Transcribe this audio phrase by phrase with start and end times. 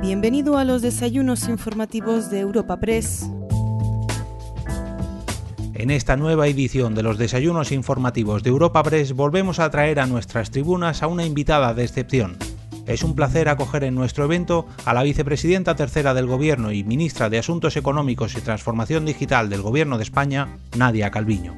[0.00, 3.30] Bienvenido a los desayunos informativos de Europa Press.
[5.72, 10.06] En esta nueva edición de los desayunos informativos de Europa Press volvemos a traer a
[10.06, 12.36] nuestras tribunas a una invitada de excepción.
[12.86, 17.30] Es un placer acoger en nuestro evento a la vicepresidenta tercera del Gobierno y ministra
[17.30, 21.54] de Asuntos Económicos y Transformación Digital del Gobierno de España, Nadia Calviño.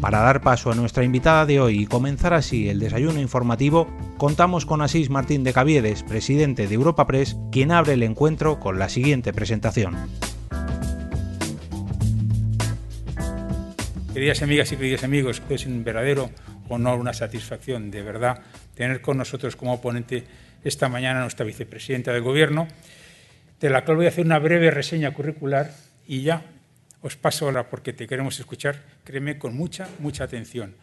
[0.00, 3.86] Para dar paso a nuestra invitada de hoy y comenzar así el desayuno informativo,
[4.20, 8.78] contamos con Asís Martín de Caviedes, presidente de Europa Press, quien abre el encuentro con
[8.78, 9.96] la siguiente presentación.
[14.12, 16.28] Queridas amigas y queridos amigos, es un verdadero
[16.68, 18.42] honor, una satisfacción de verdad
[18.74, 20.24] tener con nosotros como ponente
[20.64, 22.68] esta mañana a nuestra vicepresidenta del Gobierno,
[23.58, 25.72] de la cual voy a hacer una breve reseña curricular
[26.06, 26.42] y ya
[27.00, 30.74] os paso ahora porque te queremos escuchar, créeme, con mucha, mucha atención.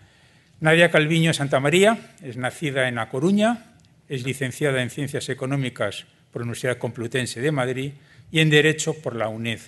[0.59, 3.77] Nadia Calviño Santa María es nacida en A Coruña,
[4.09, 7.91] es licenciada en Ciencias Económicas por la Universidad Complutense de Madrid
[8.31, 9.59] y en Derecho por la UNED.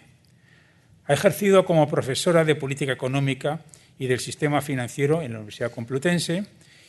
[1.06, 3.60] Ha ejercido como profesora de Política Económica
[4.00, 6.45] y del Sistema Financiero en la Universidad Complutense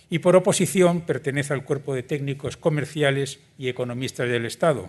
[0.08, 4.88] y por oposición pertenece al Cuerpo de Técnicos Comerciales y Economistas del Estado.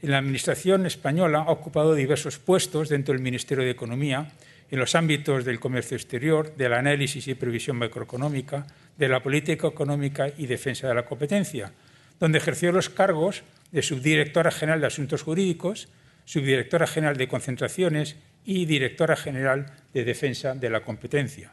[0.00, 4.32] En la Administración española ha ocupado diversos puestos dentro del Ministerio de Economía
[4.70, 8.66] en los ámbitos del comercio exterior, del análisis y previsión macroeconómica,
[8.96, 11.72] de la política económica y defensa de la competencia,
[12.20, 15.88] donde ejerció los cargos de subdirectora general de Asuntos Jurídicos,
[16.24, 21.52] subdirectora general de Concentraciones y directora general de Defensa de la Competencia.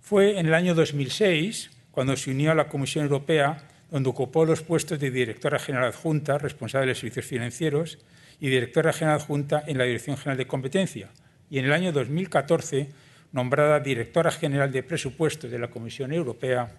[0.00, 4.62] Fue en el año 2006 cuando se unió a la Comisión Europea donde ocupó los
[4.62, 7.98] puestos de directora general adjunta, responsable de servicios financieros,
[8.40, 11.08] y directora general adjunta en la Dirección General de Competencia,
[11.50, 12.88] y en el año 2014
[13.32, 16.70] nombrada directora general de presupuestos de la Comisión Europea,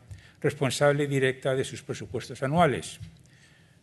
[0.42, 3.00] responsable directa de sus presupuestos anuales.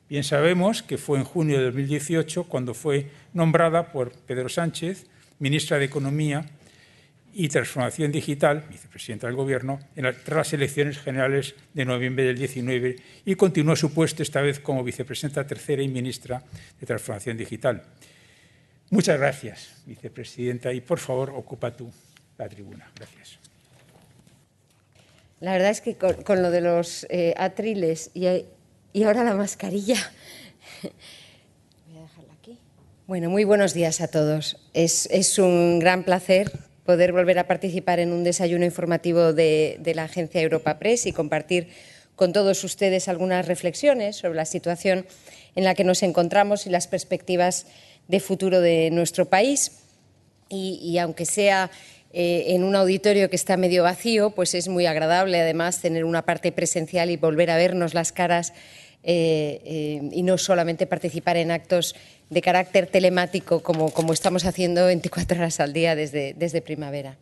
[0.09, 5.07] Bien sabemos que fue en junio de 2018 cuando fue nombrada por Pedro Sánchez,
[5.39, 6.47] ministra de Economía,
[7.39, 12.97] y Transformación Digital, vicepresidenta del Gobierno, en tras las elecciones generales de noviembre del 19
[13.27, 16.43] y continuó su puesto esta vez como vicepresidenta tercera y ministra
[16.81, 17.83] de Transformación Digital.
[18.91, 21.91] Muchas gracias, vicepresidenta, y por favor ocupa tú
[22.39, 22.91] la tribuna.
[22.95, 23.39] Gracias.
[25.41, 28.27] La verdad es que con, lo de los eh, atriles y,
[29.05, 29.97] ahora la mascarilla.
[30.83, 32.59] Voy a dejarla aquí.
[33.07, 34.57] Bueno, muy buenos días a todos.
[34.73, 36.51] Es, un gran placer
[36.87, 41.69] poder volver a participar en un desayuno informativo de, la agencia Europa Press y compartir
[42.15, 45.05] con todos ustedes algunas reflexiones sobre la situación
[45.55, 47.67] en la que nos encontramos y las perspectivas
[48.09, 49.73] de futuro de nuestro país.
[50.49, 51.71] Y, aunque sea
[52.13, 56.23] eh, en un auditorio que está medio vacío, pues es muy agradable además tener una
[56.23, 58.53] parte presencial y volver a vernos las caras
[59.03, 61.95] eh, eh, y no solamente participar en actos
[62.31, 67.17] de carácter telemático como, como estamos haciendo 24 horas al día desde, desde primavera.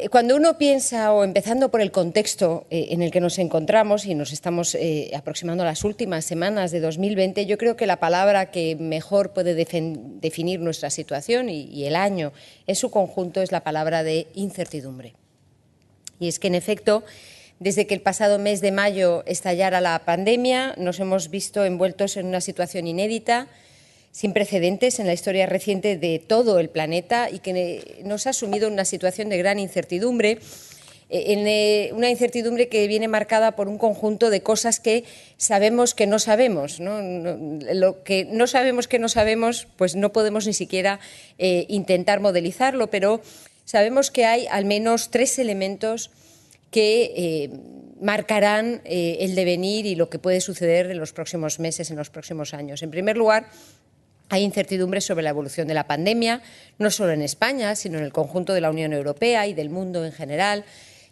[0.00, 4.06] Eh, cuando uno piensa, o empezando por el contexto eh, en el que nos encontramos
[4.06, 7.98] y nos estamos eh, aproximando a las últimas semanas de 2020, yo creo que la
[7.98, 12.32] palabra que mejor puede definir nuestra situación y, y el año
[12.68, 15.14] en su conjunto es la palabra de incertidumbre.
[16.20, 17.02] Y es que, en efecto,
[17.58, 22.26] desde que el pasado mes de mayo estallara la pandemia, nos hemos visto envueltos en
[22.26, 23.48] una situación inédita,
[24.18, 28.66] sin precedentes en la historia reciente de todo el planeta y que nos ha sumido
[28.66, 30.40] en una situación de gran incertidumbre,
[31.08, 35.04] en eh, una incertidumbre que viene marcada por un conjunto de cosas que
[35.36, 36.80] sabemos que no sabemos.
[36.80, 37.00] ¿no?
[37.00, 40.98] Lo que no sabemos que no sabemos, pues no podemos ni siquiera
[41.38, 43.20] eh, intentar modelizarlo, pero
[43.66, 46.10] sabemos que hay al menos tres elementos
[46.72, 47.50] que eh,
[48.00, 52.10] marcarán eh, el devenir y lo que puede suceder en los próximos meses, en los
[52.10, 52.82] próximos años.
[52.82, 53.46] En primer lugar,
[54.28, 56.42] hay incertidumbre sobre la evolución de la pandemia,
[56.78, 60.04] no solo en España, sino en el conjunto de la Unión Europea y del mundo
[60.04, 60.64] en general.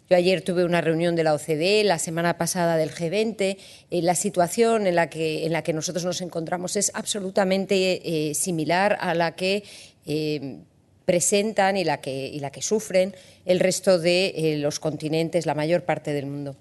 [0.09, 3.57] Yo ayer tuve una reunión de la OCDE, la semana pasada del G20.
[3.91, 9.35] Eh, la situación en la, que, nosotros nos encontramos es absolutamente eh, similar a la
[9.35, 9.63] que
[10.05, 10.59] eh,
[11.07, 13.15] presentan y la que, y la que sufren
[13.45, 16.57] el resto de eh, los continentes, la mayor parte del mundo.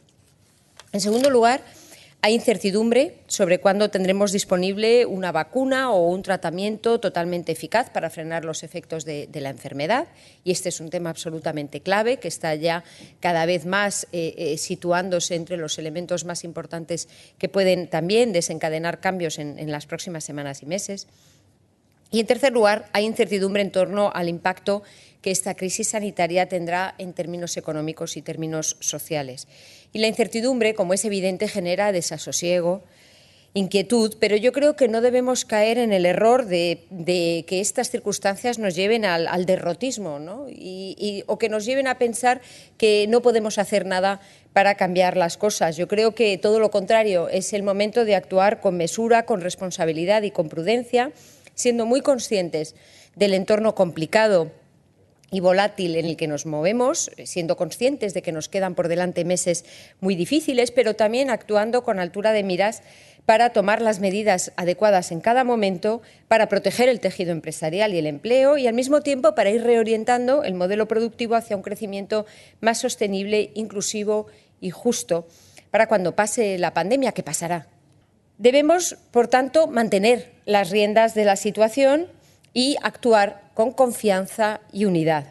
[0.93, 1.63] En segundo lugar,
[2.23, 8.45] hay incertidumbre sobre cuándo tendremos disponible una vacuna o un tratamiento totalmente eficaz para frenar
[8.45, 10.09] los efectos de, la enfermedad.
[10.43, 12.83] Y este es un tema absolutamente clave que está ya
[13.21, 17.09] cada vez más eh, eh, situándose entre los elementos más importantes
[17.39, 21.07] que pueden también desencadenar cambios en las próximas semanas y meses.
[22.11, 24.83] Y, en tercer lugar, hay incertidumbre en torno al impacto
[25.23, 29.49] que esta crisis sanitaria tendrá en términos económicos y términos sociales.
[29.93, 32.83] Y la incertidumbre, como es evidente, genera desasosiego,
[33.57, 36.85] inquietud, pero yo creo que no debemos caer en el error de,
[37.47, 40.21] que estas circunstancias nos lleven al, derrotismo
[41.27, 42.43] o que nos lleven a pensar
[42.77, 44.21] que no podemos hacer nada
[44.53, 45.79] para cambiar las cosas.
[45.79, 50.23] Yo creo que todo lo contrario, es el momento de actuar con mesura, con responsabilidad
[50.23, 51.13] y con prudencia,
[51.55, 52.75] siendo muy conscientes
[53.15, 54.53] del entorno complicado
[55.31, 59.25] y volátil en el que nos movemos, siendo conscientes de que nos quedan por delante
[59.25, 59.65] meses
[60.01, 62.83] muy difíciles, pero también actuando con altura de miras
[63.27, 68.07] para tomar las medidas adecuadas en cada momento para proteger el tejido empresarial y el
[68.07, 72.25] empleo y al mismo tiempo para ir reorientando el modelo productivo hacia un crecimiento
[72.61, 74.29] más sostenible, inclusivo
[74.61, 75.27] y justo
[75.71, 77.67] para cuando pase la pandemia, que pasará.
[78.39, 82.07] Debemos, por tanto, mantener las riendas de la situación
[82.57, 85.27] y actuar con confianza y unidad.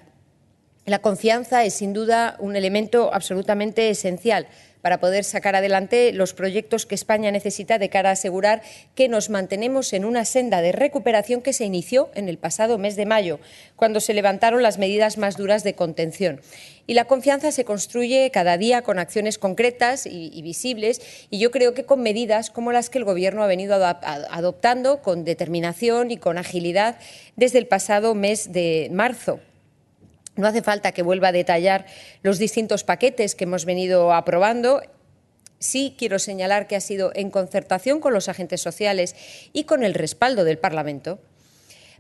[0.86, 4.46] La confianza es sin duda un elemento absolutamente esencial
[4.86, 8.62] para poder sacar adelante los proyectos que España necesita de cara a asegurar
[8.94, 12.96] que nos mantenemos en una senda de recuperación que se inició en el pasado mes
[12.96, 13.40] de mayo,
[13.76, 16.40] cuando se levantaron las medidas más duras de contención.
[16.86, 21.74] Y la confianza se construye cada día con acciones concretas y, visibles y yo creo
[21.74, 26.38] que con medidas como las que el Gobierno ha venido adoptando con determinación y con
[26.38, 27.00] agilidad
[27.36, 29.40] desde el pasado mes de marzo.
[30.36, 31.86] No hace falta que vuelva a detallar
[32.22, 34.82] los distintos paquetes que hemos venido aprobando.
[35.60, 39.16] Sí quiero señalar que ha sido en concertación con los agentes sociales
[39.54, 41.20] y con el respaldo del Parlamento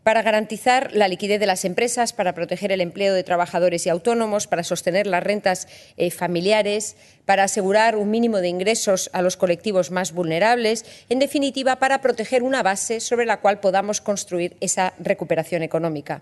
[0.05, 4.45] para garantizar la liquidez de las empresas, para proteger el empleo de trabajadores y autónomos,
[4.45, 5.67] para sostener las rentas
[5.97, 6.95] eh, familiares,
[7.25, 12.43] para asegurar un mínimo de ingresos a los colectivos más vulnerables, en definitiva, para proteger
[12.43, 16.21] una base sobre la cual podamos construir esa recuperación económica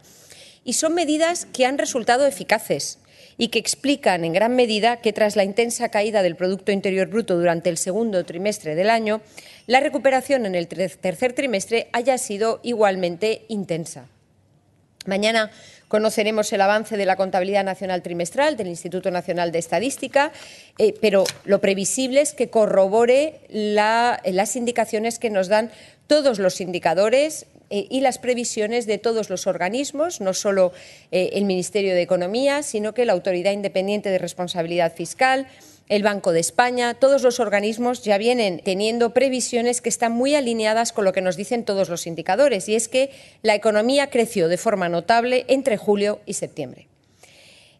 [0.63, 2.99] y son medidas que han resultado eficaces
[3.37, 7.37] y que explican en gran medida que tras la intensa caída del Producto Interior Bruto
[7.37, 9.21] durante el segundo trimestre del año,
[9.67, 14.07] la recuperación en el tercer trimestre haya sido igualmente intensa.
[15.05, 15.51] Mañana
[15.89, 20.31] conoceremos el avance de la contabilidad nacional trimestral del Instituto Nacional de Estadística,
[20.77, 25.71] eh, pero lo previsible es que corrobore las indicaciones que nos dan
[26.07, 30.73] todos los indicadores eh, y las previsiones de todos los organismos, no solo
[31.11, 35.47] eh, el Ministerio de Economía, sino que la Autoridad Independiente de Responsabilidad Fiscal,
[35.89, 40.93] el Banco de España, todos los organismos ya vienen teniendo previsiones que están muy alineadas
[40.93, 43.09] con lo que nos dicen todos los indicadores, y es que
[43.41, 46.85] la economía creció de forma notable entre julio y septiembre.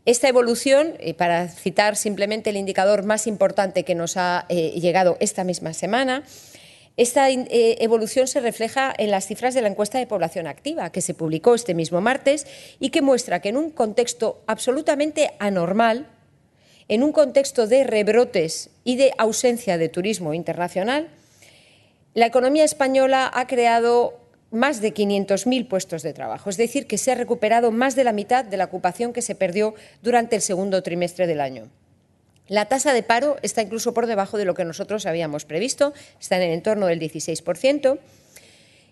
[0.07, 5.43] Esta evolución, eh, para citar simplemente el indicador más importante que nos ha llegado esta
[5.43, 6.23] misma semana,
[6.95, 11.01] esta eh, evolución se refleja en las cifras de la encuesta de población activa, que
[11.01, 12.45] se publicó este mismo martes
[12.79, 16.07] y que muestra que en un contexto absolutamente anormal,
[16.87, 21.07] en un contexto de rebrotes y de ausencia de turismo internacional,
[22.13, 24.19] la economía española ha creado
[24.51, 28.11] más de 500.000 puestos de trabajo, es decir, que se ha recuperado más de la
[28.11, 29.73] mitad de la ocupación que se perdió
[30.03, 31.71] durante el segundo trimestre del año.
[32.47, 36.37] La tasa de paro está incluso por debajo de lo que nosotros habíamos previsto, está
[36.37, 37.99] en el entorno del 16%.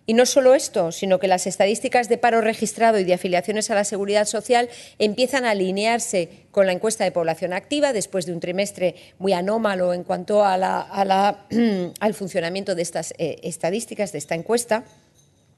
[0.07, 3.75] Y no solo esto, sino que las estadísticas de paro registrado y de afiliaciones a
[3.75, 4.68] la seguridad social
[4.98, 9.94] empiezan a alinearse con la encuesta de población activa después de un trimestre muy anómalo
[9.94, 14.85] en cuanto al funcionamiento de estas eh, estadísticas, de esta encuesta.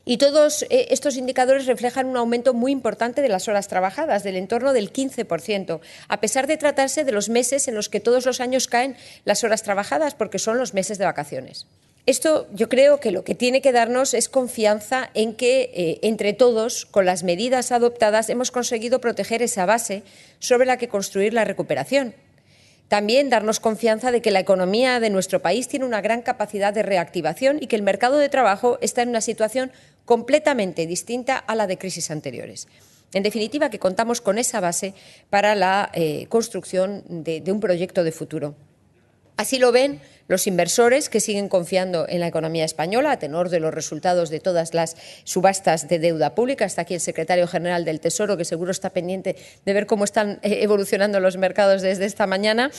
[0.06, 4.36] Y todos eh, estos indicadores reflejan un aumento muy importante de las horas trabajadas, del
[4.36, 5.80] entorno del 15%,
[6.10, 9.44] a pesar de tratarse de los meses en los que todos los años caen las
[9.44, 11.68] horas trabajadas, porque son los meses de vacaciones.
[12.06, 16.34] Esto yo creo que lo que tiene que darnos es confianza en que eh, entre
[16.34, 20.04] todos, con las medidas adoptadas, hemos conseguido proteger esa base
[20.40, 22.14] sobre la que construir la recuperación.
[22.88, 26.84] También darnos confianza de que la economía de nuestro país tiene una gran capacidad de
[26.84, 29.72] reactivación y que el mercado de trabajo está en una situación
[30.06, 32.68] completamente distinta a la de crisis anteriores.
[33.14, 34.94] En definitiva, que contamos con esa base
[35.30, 38.56] para la eh, construcción de, un proyecto de futuro.
[39.38, 43.60] Así lo ven los inversores que siguen confiando en la economía española a tenor de
[43.60, 46.66] los resultados de todas las subastas de deuda pública.
[46.66, 50.40] Está aquí el secretario general del Tesoro, que seguro está pendiente de ver cómo están
[50.42, 52.72] eh, evolucionando los mercados desde esta mañana.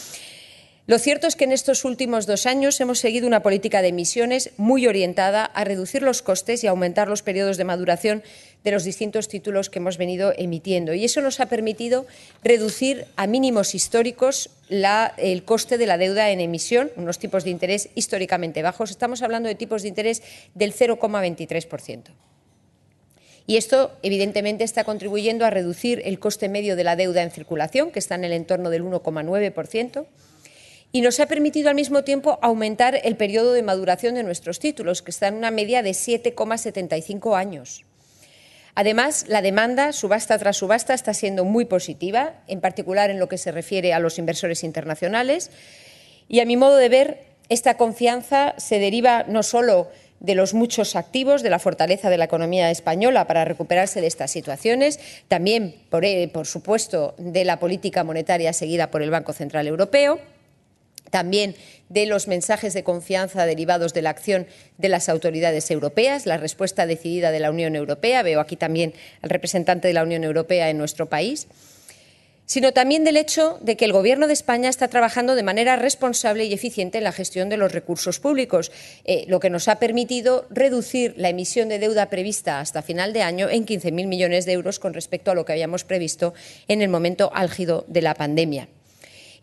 [0.86, 4.50] Lo cierto es que en estos últimos dos años hemos seguido una política de emisiones
[4.58, 8.22] muy orientada a reducir los costes y aumentar los periodos de maduración
[8.64, 10.92] de los distintos títulos que hemos venido emitiendo.
[10.92, 12.06] Y eso nos ha permitido
[12.42, 17.88] reducir a mínimos históricos el coste de la deuda en emisión, unos tipos de interés
[17.94, 18.90] históricamente bajos.
[18.90, 20.22] Estamos hablando de tipos de interés
[20.54, 22.10] del 0,23%.
[23.46, 27.90] Y esto, evidentemente, está contribuyendo a reducir el coste medio de la deuda en circulación,
[27.90, 30.06] que está en el entorno del 1,9%,
[30.94, 35.02] y nos ha permitido al mismo tiempo aumentar el periodo de maduración de nuestros títulos,
[35.02, 37.84] que está en una media de 7,75 años.
[38.76, 43.38] Además, la demanda, subasta tras subasta, está siendo muy positiva, en particular en lo que
[43.38, 45.50] se refiere a los inversores internacionales.
[46.28, 50.94] Y a mi modo de ver, esta confianza se deriva no solo de los muchos
[50.94, 56.04] activos, de la fortaleza de la economía española para recuperarse de estas situaciones, también, por,
[56.04, 60.20] eh, por supuesto, de la política monetaria seguida por el Banco Central Europeo,
[61.10, 61.54] también
[61.88, 64.46] de los mensajes de confianza derivados de la acción
[64.78, 68.22] de las autoridades europeas, la respuesta decidida de la Unión Europea.
[68.22, 71.46] Veo aquí también al representante de la Unión Europea en nuestro país
[72.46, 76.44] sino también del hecho de que el Gobierno de España está trabajando de manera responsable
[76.44, 78.70] y eficiente en la gestión de los recursos públicos,
[79.04, 83.22] eh, lo que nos ha permitido reducir la emisión de deuda prevista hasta final de
[83.22, 86.34] año en 15.000 millones de euros con respecto a lo que habíamos previsto
[86.68, 88.68] en el momento álgido de la pandemia.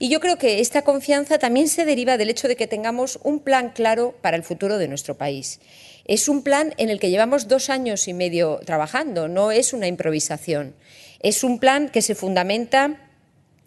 [0.02, 3.40] Y yo creo que esta confianza también se deriva del hecho de que tengamos un
[3.40, 5.60] plan claro para el futuro de nuestro país.
[6.06, 9.86] Es un plan en el que llevamos dos años y medio trabajando, no es una
[9.86, 10.74] improvisación.
[11.20, 13.12] Es un plan que se fundamenta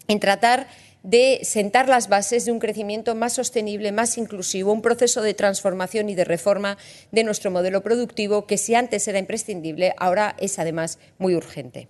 [0.09, 0.67] en tratar
[1.03, 6.09] de sentar las bases de un crecimiento más sostenible, más inclusivo, un proceso de transformación
[6.09, 6.77] y de reforma
[7.13, 11.87] de nuestro modelo productivo que si antes era imprescindible, ahora es además muy urgente.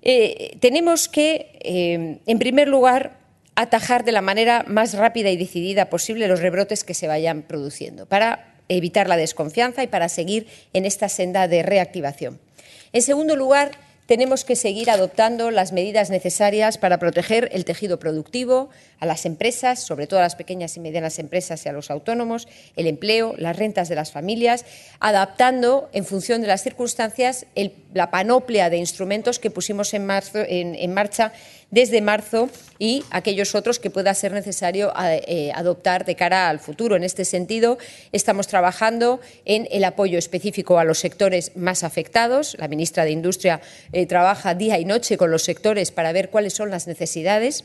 [0.00, 3.17] Eh, tenemos que, eh, en primer lugar,
[3.58, 8.06] atajar de la manera más rápida y decidida posible los rebrotes que se vayan produciendo
[8.06, 12.38] para evitar la desconfianza y para seguir en esta senda de reactivación.
[12.92, 13.72] En segundo lugar,
[14.08, 19.80] tenemos que seguir adoptando las medidas necesarias para proteger el tejido productivo, a las empresas,
[19.80, 23.56] sobre todo a las pequeñas y medianas empresas y a los autónomos, el empleo, las
[23.56, 24.64] rentas de las familias,
[24.98, 27.44] adaptando en función de las circunstancias
[27.92, 31.32] la panoplia de instrumentos que pusimos en, en marcha
[31.70, 32.48] desde marzo
[32.78, 36.96] y aquellos otros que pueda ser necesario eh, adoptar de cara al futuro.
[36.96, 37.78] En este sentido,
[38.12, 42.56] estamos trabajando en el apoyo específico a los sectores más afectados.
[42.58, 43.60] La ministra de Industria
[43.92, 47.64] eh, trabaja día y noche con los sectores para ver cuáles son las necesidades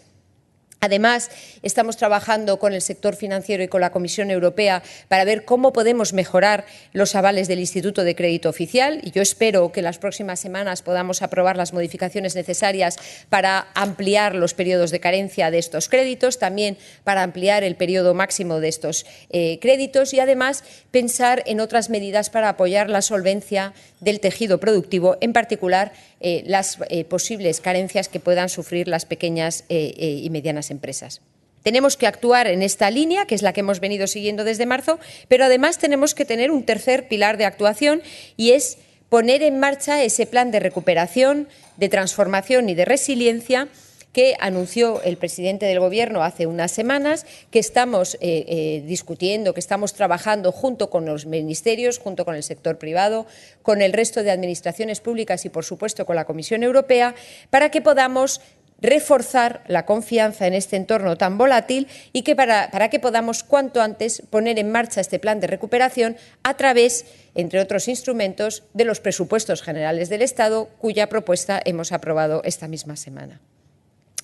[0.84, 5.72] Además, estamos trabajando con el sector financiero y con la Comisión Europea para ver cómo
[5.72, 9.98] podemos mejorar los avales del Instituto de Crédito Oficial y yo espero que en las
[9.98, 12.98] próximas semanas podamos aprobar las modificaciones necesarias
[13.30, 18.60] para ampliar los periodos de carencia de estos créditos, también para ampliar el periodo máximo
[18.60, 23.72] de estos eh, créditos y además pensar en otras medidas para apoyar la solvencia
[24.02, 25.94] del tejido productivo, en particular
[26.24, 31.22] eh, las eh, posibles carencias que puedan sufrir las pequeñas y medianas empresas.
[31.64, 35.00] Tenemos que actuar en esta línea, que es la que hemos venido siguiendo desde marzo,
[35.28, 38.02] pero además tenemos que tener un tercer pilar de actuación
[38.36, 38.78] y es
[39.08, 43.70] poner en marcha ese plan de recuperación, de transformación y de resiliencia
[44.14, 49.60] que anunció el presidente del Gobierno hace unas semanas, que estamos eh, eh, discutiendo, que
[49.60, 53.26] estamos trabajando junto con los ministerios, junto con el sector privado,
[53.64, 57.16] con el resto de administraciones públicas y, por supuesto, con la Comisión Europea,
[57.50, 58.40] para que podamos
[58.80, 63.82] reforzar la confianza en este entorno tan volátil y que para, para, que podamos cuanto
[63.82, 69.00] antes poner en marcha este plan de recuperación a través, entre otros instrumentos, de los
[69.00, 73.40] presupuestos generales del Estado, cuya propuesta hemos aprobado esta misma semana.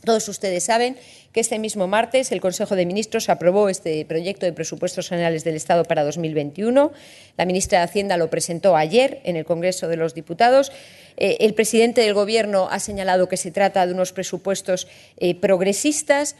[0.04, 0.96] Todos ustedes saben
[1.34, 5.56] que este mismo martes el Consejo de Ministros aprobó este proyecto de presupuestos generales del
[5.56, 6.92] Estado para 2021.
[7.38, 10.72] La ministra de Hacienda lo presentó ayer en el Congreso de los Diputados.
[11.18, 14.88] Eh, el presidente del Gobierno ha señalado que se trata de unos presupuestos
[15.18, 16.38] eh, progresistas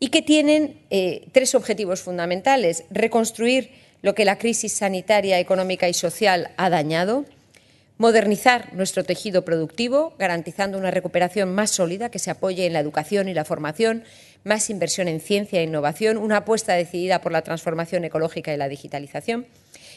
[0.00, 2.84] y que tienen eh, tres objetivos fundamentales.
[2.90, 3.70] Reconstruir
[4.00, 7.26] lo que la crisis sanitaria, económica y social ha dañado
[7.96, 13.28] modernizar nuestro tejido productivo, garantizando una recuperación más sólida que se apoye en la educación
[13.28, 14.04] y la formación,
[14.42, 18.68] más inversión en ciencia e innovación, una apuesta decidida por la transformación ecológica y la
[18.68, 19.46] digitalización.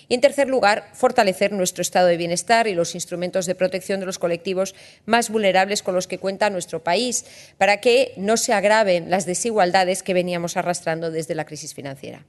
[0.09, 4.05] Y, en tercer lugar, fortalecer nuestro estado de bienestar y los instrumentos de protección de
[4.05, 4.73] los colectivos
[5.05, 7.25] más vulnerables con los que cuenta nuestro país,
[7.57, 12.23] para que no se agraven las desigualdades que veníamos arrastrando desde la crisis financiera.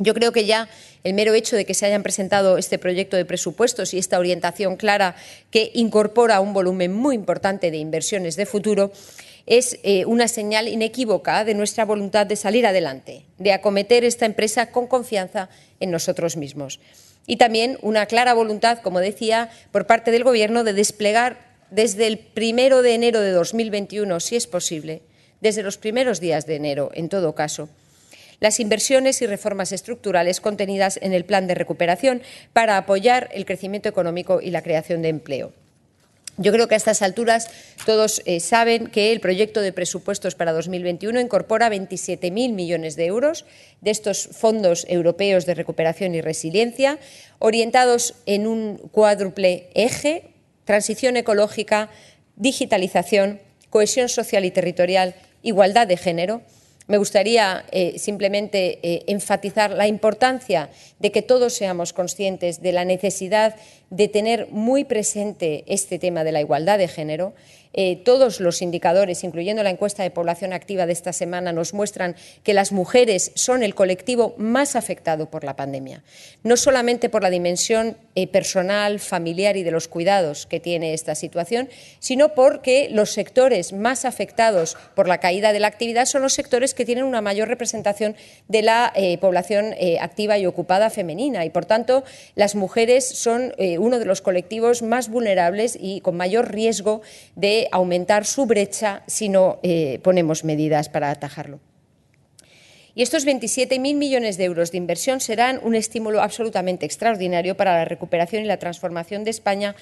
[0.00, 0.68] Yo creo que ya
[1.04, 4.76] el mero hecho de que se hayan presentado este proyecto de presupuestos y esta orientación
[4.76, 5.14] clara
[5.50, 8.92] que incorpora un volumen muy importante de inversiones de futuro
[9.44, 14.70] es eh, una señal inequívoca de nuestra voluntad de salir adelante, de acometer esta empresa
[14.70, 16.80] con confianza en nosotros mismos.
[17.26, 21.38] Y también una clara voluntad, como decía, por parte del Gobierno de desplegar
[21.70, 25.02] desde el primero de enero de 2021, si es posible,
[25.42, 27.68] desde los primeros días de enero, en todo caso,
[28.40, 33.88] las inversiones y reformas estructurales contenidas en el plan de recuperación para apoyar el crecimiento
[33.88, 35.52] económico y la creación de empleo.
[36.36, 37.50] Yo creo que a estas alturas
[37.84, 43.44] todos eh, saben que el proyecto de presupuestos para 2021 incorpora 27.000 millones de euros
[43.82, 46.98] de estos fondos europeos de recuperación y resiliencia,
[47.40, 50.30] orientados en un cuádruple eje,
[50.64, 51.90] transición ecológica,
[52.36, 56.40] digitalización, cohesión social y territorial, igualdad de género,
[56.90, 62.84] me gustaría eh, simplemente eh, enfatizar la importancia de que todos seamos conscientes de la
[62.84, 63.54] necesidad
[63.90, 67.32] de tener muy presente este tema de la igualdad de género
[67.72, 72.16] eh, todos los indicadores, incluyendo la encuesta de población activa de esta semana, nos muestran
[72.42, 76.02] que las mujeres son el colectivo más afectado por la pandemia,
[76.42, 81.14] no solamente por la dimensión eh, personal, familiar y de los cuidados que tiene esta
[81.14, 81.68] situación,
[82.00, 86.74] sino porque los sectores más afectados por la caída de la actividad son los sectores
[86.74, 88.16] que tienen una mayor representación
[88.48, 91.44] de la eh, población activa y ocupada femenina.
[91.44, 96.52] Y, por tanto, las mujeres son uno de los colectivos más vulnerables y con mayor
[96.52, 97.02] riesgo
[97.36, 101.60] de aumentar su brecha si no eh, ponemos medidas para atajarlo.
[102.94, 107.84] Y estos 27.000 millones de euros de inversión serán un estímulo absolutamente extraordinario para la
[107.84, 109.76] recuperación y la transformación de España,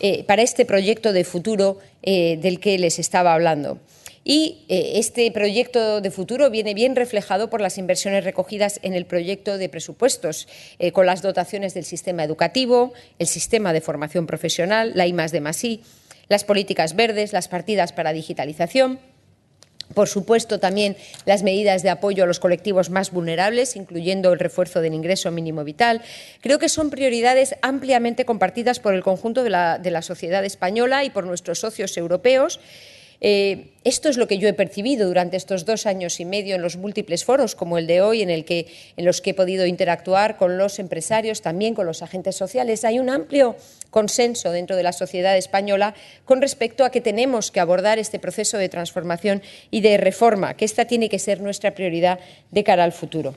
[0.00, 3.78] eh, para este proyecto de futuro eh, del que les estaba hablando.
[4.24, 9.56] Y este proyecto de futuro viene bien reflejado por las inversiones recogidas en el proyecto
[9.56, 10.48] de presupuestos,
[10.92, 15.80] con las dotaciones del sistema educativo, el sistema de formación profesional, la I de Masí,
[16.28, 19.00] las políticas verdes, las partidas para digitalización,
[19.94, 24.80] por supuesto, también las medidas de apoyo a los colectivos más vulnerables, incluyendo el refuerzo
[24.80, 26.02] del ingreso mínimo vital.
[26.40, 31.04] Creo que son prioridades ampliamente compartidas por el conjunto de la, de la sociedad española
[31.04, 32.60] y por nuestros socios europeos.
[33.20, 36.62] Eh, esto es lo que yo he percibido durante estos dos años y medio en
[36.62, 40.56] los múltiples foros, como el de hoy, en, en los que he podido interactuar con
[40.58, 42.84] los empresarios, también con los agentes sociales.
[42.84, 43.56] Hay un amplio
[43.90, 45.94] consenso dentro de la sociedad española
[46.24, 50.64] con respecto a que tenemos que abordar este proceso de transformación y de reforma, que
[50.64, 53.34] esta tiene que ser nuestra prioridad de cara al futuro.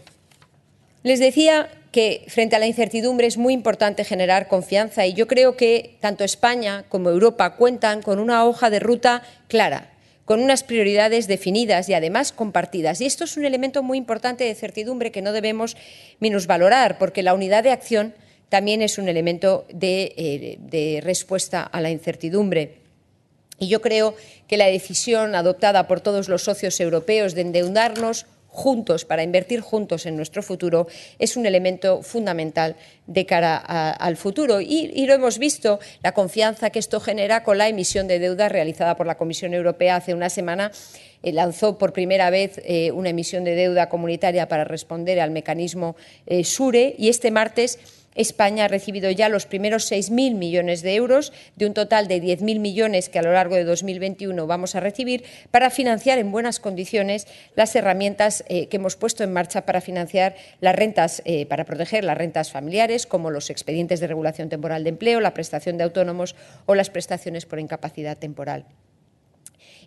[1.03, 5.57] Les decía que frente a la incertidumbre es muy importante generar confianza y yo creo
[5.57, 9.91] que tanto España como Europa cuentan con una hoja de ruta clara,
[10.23, 13.01] con unas prioridades definidas y además compartidas.
[13.01, 15.75] Y esto es un elemento muy importante de certidumbre que no debemos
[16.19, 18.13] minusvalorar, porque la unidad de acción
[18.47, 22.75] también es un elemento de, eh, de respuesta a la incertidumbre.
[23.59, 24.15] Y yo creo
[24.47, 30.05] que la decisión adoptada por todos los socios europeos de endeudarnos juntos, para invertir juntos
[30.05, 30.87] en nuestro futuro,
[31.19, 32.75] es un elemento fundamental
[33.07, 34.61] de cara al futuro.
[34.61, 38.95] Y, lo hemos visto, la confianza que esto genera con la emisión de deuda realizada
[38.95, 40.71] por la Comisión Europea hace una semana.
[41.23, 45.95] Eh, lanzó por primera vez eh, una emisión de deuda comunitaria para responder al mecanismo
[46.25, 47.79] eh, SURE y este martes
[48.15, 52.59] España ha recibido ya los primeros 6.000 millones de euros de un total de 10.000
[52.59, 57.27] millones que a lo largo de 2021 vamos a recibir para financiar en buenas condiciones
[57.55, 62.03] las herramientas eh, que hemos puesto en marcha para financiar las rentas, eh, para proteger
[62.03, 66.35] las rentas familiares, como los expedientes de regulación temporal de empleo, la prestación de autónomos
[66.65, 68.65] o las prestaciones por incapacidad temporal.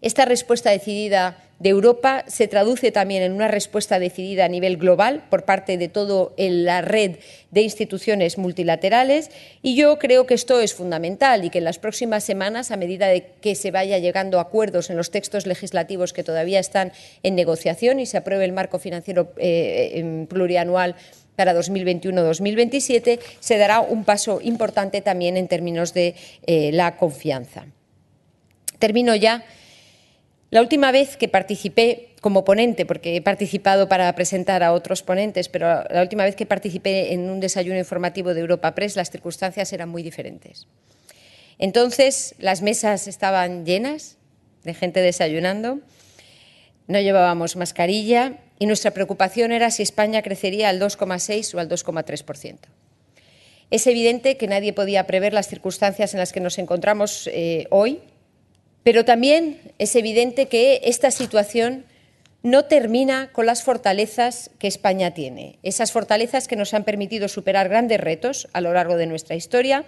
[0.01, 5.25] Esta respuesta decidida de Europa se traduce también en una respuesta decidida a nivel global
[5.31, 7.17] por parte de toda la red
[7.53, 9.31] de instituciones multilaterales
[9.63, 13.07] y yo creo que esto es fundamental y que en las próximas semanas, a medida
[13.07, 17.37] de que se vaya llegando a acuerdos en los textos legislativos que todavía están en
[17.37, 20.97] negociación y se apruebe el marco financiero eh, plurianual
[21.37, 26.15] para 2021-2027, se dará un paso importante también en términos de
[26.47, 27.67] eh, la confianza.
[28.79, 29.45] Termino ya.
[30.55, 35.49] La última vez que participé como ponente, porque he participado para presentar a otros ponentes,
[35.49, 39.73] pero la última vez que participé en un desayuno informativo de Europa Press, las circunstancias
[39.73, 40.69] eran muy diferentes.
[41.59, 44.17] Entonces, las mesas estaban llenas
[44.63, 45.81] de gente desayunando,
[46.87, 52.59] no llevábamos mascarilla y nuestra preocupación era si España crecería al 2,6 o al 2,3%.
[53.73, 58.03] Es evidente que nadie podía prever las circunstancias en las que nos encontramos eh, hoy
[58.85, 61.85] pero también es evidente que esta situación
[62.43, 67.71] no termina con las fortalezas que España tiene, esas fortalezas que nos han permitido superar
[67.71, 69.85] grandes retos a lo largo de nuestra historia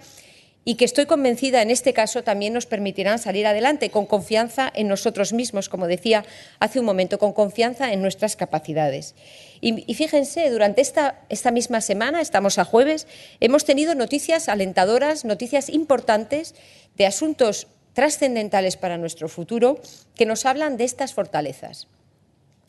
[0.67, 4.89] y que estoy convencida en este caso también nos permitirán salir adelante con confianza en
[4.89, 6.25] nosotros mismos, como decía
[6.59, 9.15] hace un momento, con confianza en nuestras capacidades.
[9.61, 13.07] Y, fíjense, durante esta, esta misma semana, estamos a jueves,
[13.39, 16.53] hemos tenido noticias alentadoras, noticias importantes
[16.97, 19.81] de asuntos trascendentales para nuestro futuro
[20.13, 21.87] que nos hablan de estas fortalezas.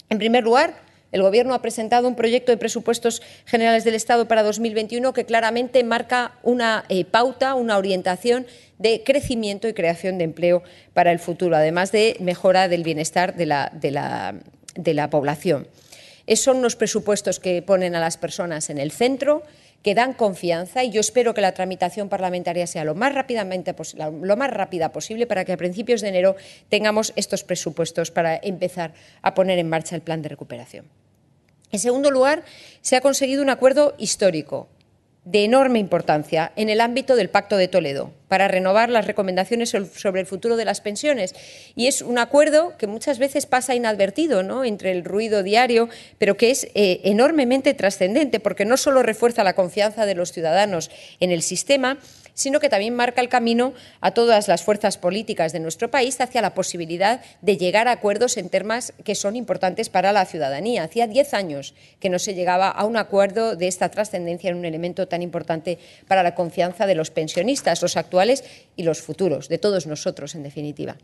[0.09, 0.73] En primer lugar,
[1.13, 5.85] el Gobierno ha presentado un proyecto de presupuestos generales del Estado para 2021 que claramente
[5.85, 8.47] marca una eh, pauta, una orientación
[8.79, 10.63] de crecimiento y creación de empleo
[10.95, 14.35] para el futuro, además de mejora del bienestar de la, de la,
[14.77, 15.69] de la población.
[16.27, 19.43] Esos son los presupuestos que ponen a las personas en el centro,
[19.83, 24.37] que dan confianza y yo espero que la tramitación parlamentaria sea lo más, rápidamente, lo
[24.37, 26.37] más rápida posible para que a principios de enero
[26.69, 30.87] tengamos estos presupuestos para empezar a poner en marcha el plan de recuperación.
[31.71, 32.45] En segundo lugar,
[32.81, 34.69] se ha conseguido un acuerdo histórico
[35.31, 40.21] de enorme importancia en el ámbito del Pacto de Toledo para renovar las recomendaciones sobre
[40.21, 41.35] el futuro de las pensiones.
[41.75, 44.65] Y es un acuerdo que muchas veces pasa inadvertido ¿no?
[44.65, 49.55] entre el ruido diario, pero que es eh, enormemente trascendente porque no solo refuerza la
[49.55, 51.99] confianza de los ciudadanos en el sistema,
[52.39, 56.41] sino que también marca el camino a todas las fuerzas políticas de nuestro país hacia
[56.41, 60.85] la posibilidad de llegar a acuerdos en temas que son importantes para la ciudadanía.
[60.85, 64.65] Hacía diez años que no se llegaba a un acuerdo de esta trascendencia en un
[64.65, 68.45] elemento tan importante para la confianza de los pensionistas, los actuales
[68.77, 70.97] y los futuros, de todos nosotros, en definitiva.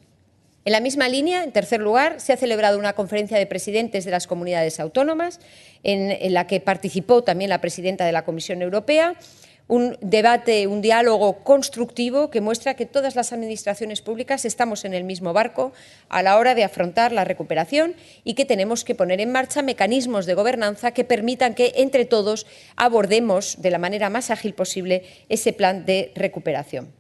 [0.64, 4.12] En la misma línea, en tercer lugar, se ha celebrado una conferencia de presidentes de
[4.12, 5.40] las comunidades autónomas,
[5.83, 9.16] en, en la que participó también la presidenta de la Comisión Europea
[9.66, 15.05] un debate, un diálogo constructivo que muestra que todas las administraciones públicas estamos en el
[15.05, 15.72] mismo barco
[16.09, 20.27] a la hora de afrontar la recuperación y que tenemos que poner en marcha mecanismos
[20.27, 22.46] de gobernanza que permitan que entre todos
[22.77, 26.92] abordemos de la manera más ágil posible ese plan de recuperación.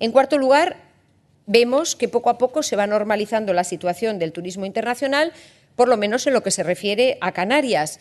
[0.00, 0.76] En cuarto lugar,
[1.46, 5.32] vemos que poco a poco se va normalizando la situación del turismo internacional,
[5.74, 8.00] por lo menos en lo que se refiere a Canarias,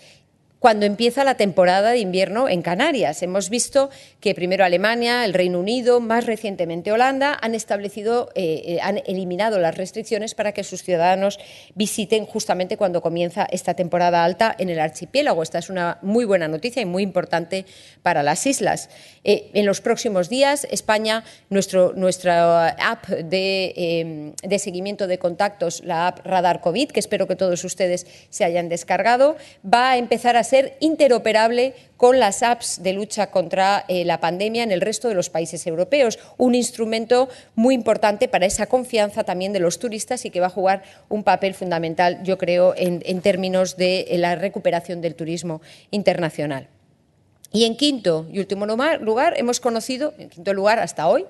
[0.60, 3.22] cuando empieza la temporada de invierno en Canarias.
[3.22, 3.90] Hemos visto
[4.20, 9.60] que primero Alemania, el Reino Unido, más recientemente Holanda han establecido, eh, eh, han eliminado
[9.60, 11.40] las restricciones para que sus ciudadanos
[11.76, 15.44] visiten justamente cuando comienza esta temporada alta en el archipiélago.
[15.44, 17.66] Esta es una muy buena noticia y muy importante
[18.02, 18.90] para las islas.
[19.24, 26.26] Eh, en los próximos días, España, nuestra app de, de seguimiento de contactos, la app
[26.26, 30.78] Radar COVID, que espero que todos ustedes se hayan descargado, va a empezar a ser
[30.80, 35.30] interoperable con las apps de lucha contra eh, la pandemia en el resto de los
[35.30, 36.20] países europeos.
[36.38, 40.52] Un instrumento muy importante para esa confianza también de los turistas y que va a
[40.52, 46.70] jugar un papel fundamental, yo creo, en, términos de eh, la recuperación del turismo internacional.
[47.52, 51.26] Y en quinto y último lugar, hemos conocido, en quinto lugar hasta hoy,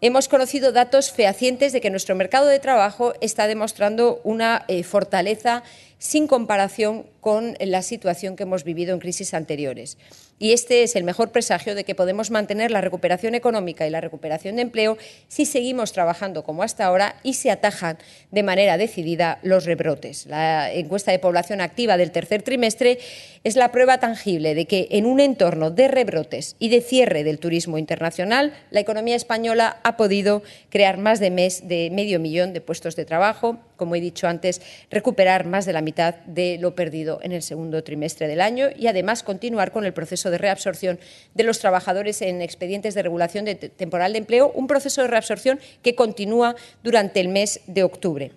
[0.00, 5.62] hemos conocido datos fehacientes de que nuestro mercado de trabajo está demostrando una eh, fortaleza
[5.98, 9.96] sin comparación con la situación que hemos vivido en crisis anteriores.
[10.38, 14.00] Y este es el mejor presagio de que podemos mantener la recuperación económica y la
[14.00, 17.98] recuperación de empleo si seguimos trabajando como hasta ahora y se atajan
[18.32, 20.26] de manera decidida los rebrotes.
[20.26, 22.98] La encuesta de población activa del tercer trimestre
[23.44, 27.38] es la prueba tangible de que en un entorno de rebrotes y de cierre del
[27.38, 32.60] turismo internacional, la economía española ha podido crear más de, mes, de medio millón de
[32.60, 37.20] puestos de trabajo, como he dicho antes, recuperar más de la mitad de lo perdido
[37.22, 40.98] en el segundo trimestre del año y además continuar con el proceso de reabsorción
[41.34, 43.44] de los trabajadores en expedientes de regulación
[43.76, 48.32] temporal de empleo, un proceso de reabsorción que continúa durante el mes de octubre.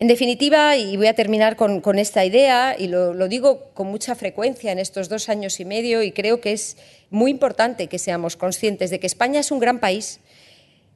[0.00, 4.14] En definitiva, y voy a terminar con, esta idea, y lo, lo, digo con mucha
[4.14, 6.76] frecuencia en estos dos años y medio, y creo que es
[7.10, 10.20] muy importante que seamos conscientes de que España es un gran país,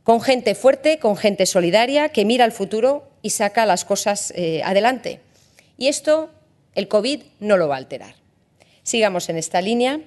[0.02, 4.62] con gente fuerte, con gente solidaria, que mira al futuro y saca las cosas eh,
[4.64, 5.20] adelante.
[5.76, 6.30] Y esto
[6.74, 8.14] el COVID no lo va a alterar.
[8.82, 10.00] Sigamos en esta línea.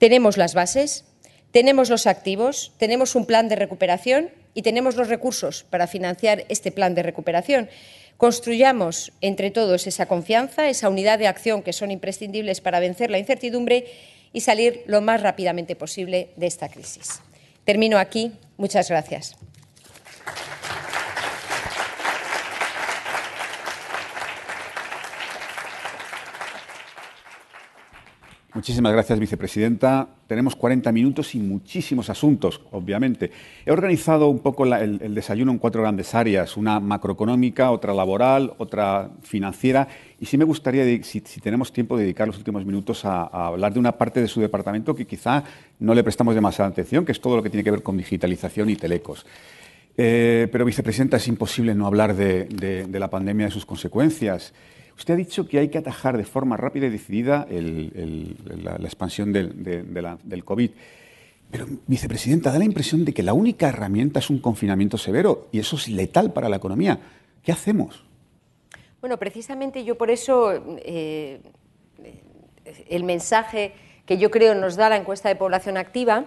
[0.00, 1.04] Tenemos las bases,
[1.52, 6.72] tenemos los activos, tenemos un plan de recuperación y tenemos los recursos para financiar este
[6.72, 7.68] plan de recuperación.
[8.16, 13.18] Construyamos entre todos esa confianza, esa unidad de acción que son imprescindibles para vencer la
[13.18, 13.88] incertidumbre
[14.32, 17.20] y salir lo más rápidamente posible de esta crisis.
[17.64, 18.32] Termino aquí.
[18.56, 19.36] Muchas gracias.
[28.52, 30.08] Muchísimas gracias, vicepresidenta.
[30.26, 33.30] Tenemos 40 minutos y muchísimos asuntos, obviamente.
[33.64, 39.08] He organizado un poco el, desayuno en cuatro grandes áreas, una macroeconómica, otra laboral, otra
[39.22, 39.86] financiera.
[40.18, 43.92] Y sí me gustaría, si, tenemos tiempo, dedicar los últimos minutos a, hablar de una
[43.92, 45.44] parte de su departamento que quizá
[45.78, 48.68] no le prestamos demasiada atención, que es todo lo que tiene que ver con digitalización
[48.68, 49.26] y telecos.
[49.96, 54.52] Eh, pero, vicepresidenta, es imposible no hablar de, de la pandemia y sus consecuencias.
[55.00, 60.44] Usted ha dicho que hay que atajar de forma rápida y decidida la, expansión del,
[60.44, 60.70] COVID.
[61.50, 65.58] Pero, vicepresidenta, da la impresión de que la única herramienta es un confinamiento severo y
[65.58, 67.00] eso es letal para la economía.
[67.42, 68.04] ¿Qué hacemos?
[69.00, 70.52] Bueno, precisamente yo por eso
[70.84, 71.40] eh,
[72.86, 73.72] el mensaje
[74.04, 76.26] que yo creo nos da la encuesta de población activa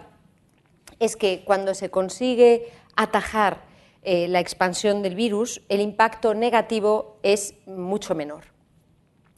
[0.97, 3.65] es que cuando se consigue atajar
[4.01, 8.52] eh, la expansión del virus, el impacto negativo es mucho menor.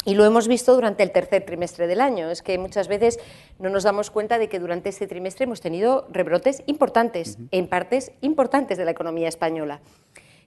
[0.06, 2.30] Y lo hemos visto durante el tercer trimestre del año.
[2.30, 3.20] Es que muchas veces
[3.58, 8.12] no nos damos cuenta de que durante este trimestre hemos tenido rebrotes importantes, en partes
[8.22, 9.82] importantes de la economía española,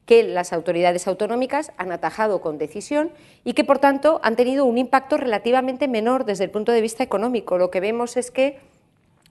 [0.07, 3.11] que las autoridades autonómicas han atajado con decisión
[3.45, 7.03] y que, por tanto, han tenido un impacto relativamente menor desde el punto de vista
[7.03, 7.59] económico.
[7.59, 8.61] Lo que vemos es que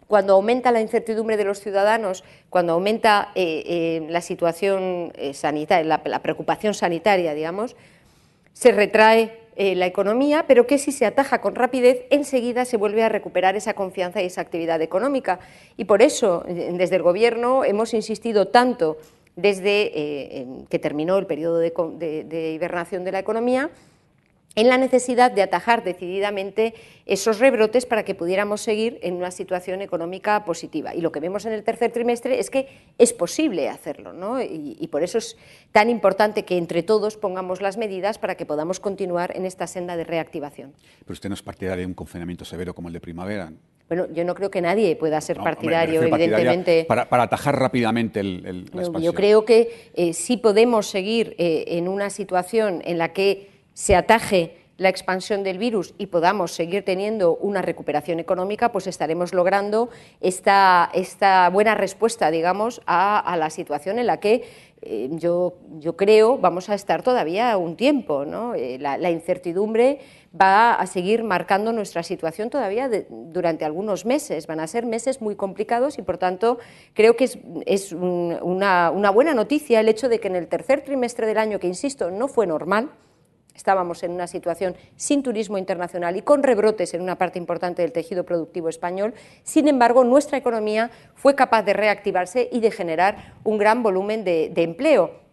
[0.07, 6.01] cuando aumenta la incertidumbre de los ciudadanos, cuando aumenta eh, eh, la situación eh, sanitaria,
[6.03, 7.77] la preocupación sanitaria, digamos,
[8.53, 13.03] se retrae eh, la economía, pero que si se ataja con rapidez, enseguida se vuelve
[13.03, 15.39] a recuperar esa confianza y esa actividad económica.
[15.75, 18.97] Y por eso, desde el Gobierno, hemos insistido tanto
[19.35, 23.69] desde eh, que terminó el periodo de hibernación de la economía,
[24.57, 26.73] en la necesidad de atajar decididamente
[27.05, 30.95] esos rebrotes para que pudiéramos seguir en una situación económica positiva.
[30.95, 32.67] Y lo que vemos en el tercer trimestre es que
[32.97, 34.41] es posible hacerlo, ¿no?
[34.41, 35.37] y, por eso es
[35.71, 39.95] tan importante que entre todos pongamos las medidas para que podamos continuar en esta senda
[39.95, 40.73] de reactivación.
[41.01, 43.51] Pero usted no es partidario de un confinamiento severo como el de primavera.
[43.87, 46.85] Bueno, yo no creo que nadie pueda ser partidario, evidentemente.
[46.87, 49.01] Para, atajar rápidamente el, la expansión.
[49.03, 53.95] Yo creo que eh, sí podemos seguir eh, en una situación en la que se
[53.95, 59.89] ataje la expansión del virus y podamos seguir teniendo una recuperación económica, pues estaremos logrando
[60.19, 60.89] esta,
[61.53, 64.45] buena respuesta, digamos, a, la situación en la que
[64.81, 65.53] eh, yo,
[65.95, 68.25] creo vamos a estar todavía un tiempo.
[68.25, 68.55] ¿no?
[68.55, 69.99] Eh, la, incertidumbre
[70.39, 74.47] va a seguir marcando nuestra situación todavía durante algunos meses.
[74.47, 76.57] Van a ser meses muy complicados y, por tanto,
[76.95, 77.37] creo que es,
[77.67, 81.59] es una, una buena noticia el hecho de que en el tercer trimestre del año,
[81.59, 82.89] que insisto, no fue normal,
[83.57, 87.91] estábamos en una situación sin turismo internacional y con rebrotes en una parte importante del
[87.91, 89.13] tejido productivo español.
[89.43, 94.53] Sin embargo, nuestra economía fue capaz de reactivarse y de generar un gran volumen de,
[94.55, 95.25] empleo.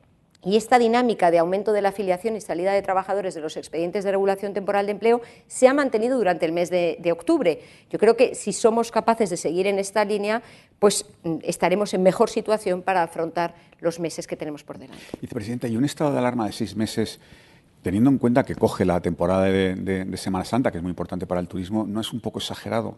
[0.42, 4.04] Y esta dinámica de aumento de la afiliación y salida de trabajadores de los expedientes
[4.04, 7.60] de regulación temporal de empleo se ha mantenido durante el mes de, octubre.
[7.90, 10.42] Yo creo que si somos capaces de seguir en esta línea,
[10.78, 15.02] pues mm, estaremos en mejor situación para afrontar los meses que tenemos por delante.
[15.20, 17.20] Vicepresidenta, ¿y un estado de alarma de seis meses
[17.84, 21.40] teniendo en cuenta que coge la temporada de, Semana Santa, que es muy importante para
[21.40, 22.96] el turismo, ¿no es un poco exagerado?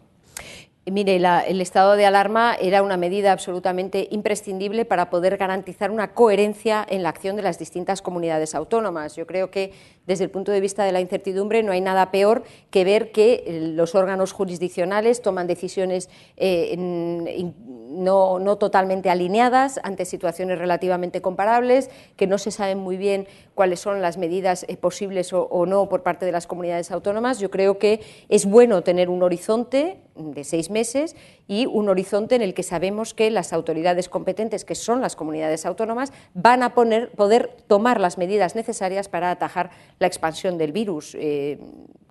[0.89, 6.85] Mire, el estado de alarma era una medida absolutamente imprescindible para poder garantizar una coherencia
[6.87, 9.17] en la acción de las distintas comunidades autónomas.
[9.17, 9.73] Yo creo que
[10.05, 13.43] desde el punto de vista de la incertidumbre no hay nada peor que ver que
[13.45, 22.27] eh, los órganos jurisdiccionales toman decisiones eh, no, totalmente alineadas ante situaciones relativamente comparables, que
[22.27, 26.27] no se saben muy bien cuáles son las medidas eh, posibles o, no por parte
[26.27, 27.39] de las comunidades autónomas.
[27.39, 31.15] Yo creo que es bueno tener un horizonte de seis meses
[31.47, 35.65] y un horizonte en el que sabemos que las autoridades competentes, que son las comunidades
[35.65, 41.15] autónomas, van a poder tomar las medidas necesarias para atajar la expansión del virus.
[41.19, 41.57] Eh,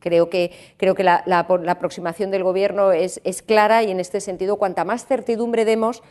[0.00, 1.22] creo que, creo que la,
[1.68, 6.02] aproximación del Gobierno es, clara y en este sentido, cuanta más certidumbre demos,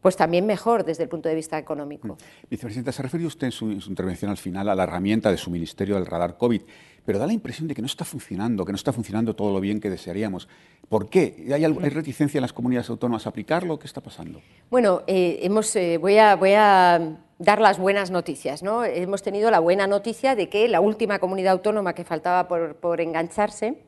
[0.00, 2.08] pues también mejor desde el punto de vista económico.
[2.08, 2.16] Mm.
[2.50, 5.96] Vicepresidenta, se refirió usted en su, intervención al final a la herramienta de su ministerio
[5.96, 6.62] del radar COVID,
[7.04, 9.60] pero da la impresión de que no está funcionando, que no está funcionando todo lo
[9.60, 10.48] bien que desearíamos.
[10.88, 11.46] ¿Por qué?
[11.52, 13.78] ¿Hay, reticencia en las comunidades autónomas a aplicarlo?
[13.78, 14.40] ¿Qué está pasando?
[14.70, 18.62] Bueno, eh, hemos, eh, voy, a, voy a dar las buenas noticias.
[18.62, 18.84] ¿no?
[18.84, 23.00] Hemos tenido la buena noticia de que la última comunidad autónoma que faltaba por, por
[23.00, 23.78] engancharse,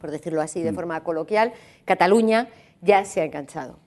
[0.00, 0.74] por decirlo así de mm.
[0.74, 1.52] forma coloquial,
[1.84, 2.48] Cataluña,
[2.82, 3.83] ya se ha enganchado.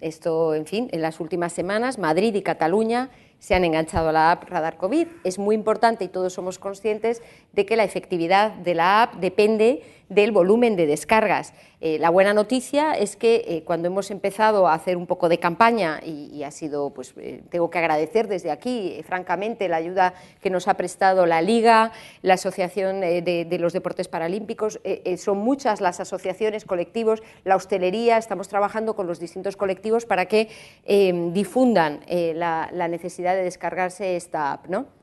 [0.00, 4.32] Esto, en fin, en las últimas semanas, Madrid y Cataluña se han enganchado a la
[4.32, 5.06] app Radar COVID.
[5.24, 9.82] Es muy importante y todos somos conscientes de que la efectividad de la app depende
[10.10, 11.54] del volumen de descargas.
[11.80, 15.38] Eh, la buena noticia es que eh, cuando hemos empezado a hacer un poco de
[15.38, 20.50] campaña, y, ha sido, pues eh, tengo que agradecer desde aquí, francamente, la ayuda que
[20.50, 24.80] nos ha prestado la Liga, la Asociación de, los Deportes Paralímpicos,
[25.16, 30.48] son muchas las asociaciones, colectivos, la hostelería, estamos trabajando con los distintos colectivos para que
[31.32, 34.99] difundan la, la necesidad de descargarse esta app, ¿no?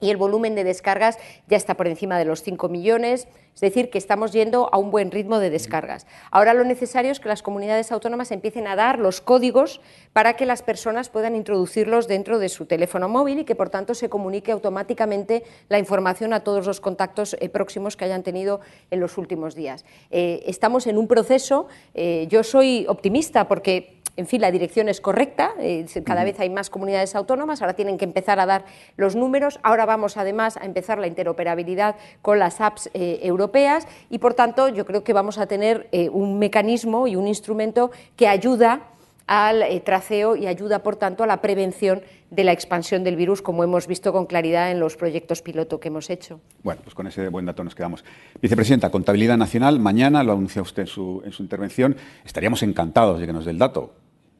[0.00, 3.88] Y el volumen de descargas ya está por encima de los 5 millones, es decir,
[3.88, 6.06] que estamos yendo a un buen ritmo de descargas.
[6.30, 9.80] Ahora lo necesario es que las comunidades autónomas empiecen a dar los códigos
[10.12, 13.94] para que las personas puedan introducirlos dentro de su teléfono móvil y que por tanto
[13.94, 19.00] se comunique automáticamente la información a todos los contactos eh, próximos que hayan tenido en
[19.00, 19.86] los últimos días.
[20.10, 25.00] Eh, estamos en un proceso, eh, yo soy optimista porque en fin, la dirección es
[25.00, 28.64] correcta, eh, cada vez hay más comunidades autónomas, ahora tienen que empezar a dar
[28.96, 34.18] los números, ahora vamos además a empezar la interoperabilidad con las apps eh, europeas y
[34.18, 38.26] por tanto yo creo que vamos a tener eh, un mecanismo y un instrumento que
[38.26, 38.80] ayuda
[39.26, 43.64] al traceo y ayuda, por tanto, a la prevención de la expansión del virus, como
[43.64, 46.40] hemos visto con claridad en los proyectos piloto que hemos hecho.
[46.62, 48.04] Bueno, pues con ese buen dato nos quedamos.
[48.40, 53.26] Vicepresidenta, Contabilidad Nacional, mañana, lo anuncia usted en su, en su intervención, estaríamos encantados de
[53.26, 53.94] que nos dé el dato.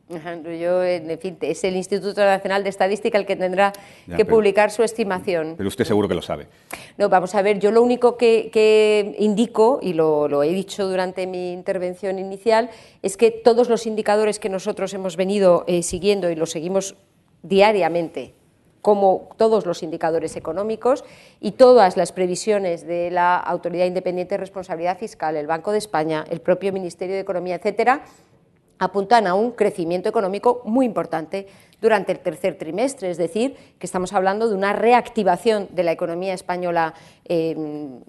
[0.08, 3.72] Yo, en fin, es el Instituto Nacional de Estadística el que tendrá
[4.16, 5.54] que publicar su estimación.
[5.56, 6.46] Pero usted seguro que lo sabe.
[6.96, 11.52] No, vamos a ver, yo lo único que, indico, y lo, he dicho durante mi
[11.52, 12.70] intervención inicial,
[13.02, 16.94] es que todos los indicadores que nosotros hemos venido eh, siguiendo y los seguimos
[17.42, 18.32] diariamente,
[18.82, 21.04] como todos los indicadores económicos
[21.40, 26.24] y todas las previsiones de la Autoridad Independiente de Responsabilidad Fiscal, el Banco de España,
[26.30, 28.04] el propio Ministerio de Economía, etcétera,
[28.78, 31.46] apuntan a un crecimiento económico muy importante
[31.80, 36.34] durante el tercer trimestre, es decir, que estamos hablando de una reactivación de la economía
[36.34, 38.00] española em,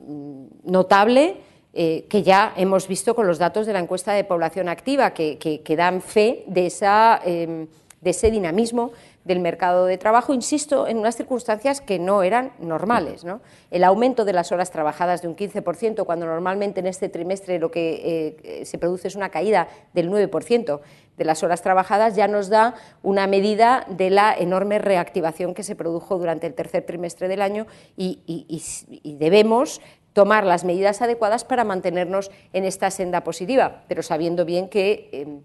[0.63, 1.37] notable,
[1.73, 5.75] eh, que ya hemos visto con los datos de la encuesta de población activa, que,
[5.77, 7.67] dan fe de, esa, em,
[8.01, 8.91] de ese dinamismo
[9.27, 13.25] del mercado de trabajo, insisto, en unas circunstancias que no eran normales.
[13.25, 13.41] ¿no?
[13.69, 17.69] El aumento de las horas trabajadas de un 15%, cuando normalmente en este trimestre lo
[17.69, 20.79] que eh, se produce es una caída del 9%
[21.17, 25.75] de las horas trabajadas, ya nos da una medida de la enorme reactivación que se
[25.75, 28.23] produjo durante el tercer trimestre del año y,
[29.19, 29.81] debemos
[30.13, 35.09] tomar las medidas adecuadas para mantenernos en esta senda positiva, pero sabiendo bien que...
[35.11, 35.41] Em,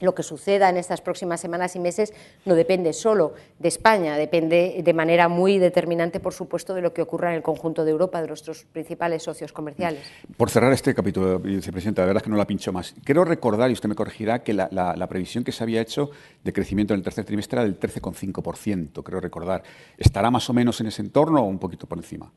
[0.00, 2.12] lo que suceda en estas próximas semanas y meses
[2.44, 7.02] no depende solo de España, depende de manera muy determinante, por supuesto, de lo que
[7.02, 10.02] ocurra en el conjunto de Europa, de nuestros principales socios comerciales.
[10.36, 12.94] Por cerrar este capítulo, vicepresidenta, la verdad es que no la pincho más.
[13.04, 16.10] Quiero recordar, y usted me corregirá, que la, previsión que se había hecho
[16.42, 19.62] de crecimiento en el tercer trimestre era del 13,5%, creo recordar.
[19.96, 22.30] ¿Estará más o menos en ese entorno o un poquito por encima?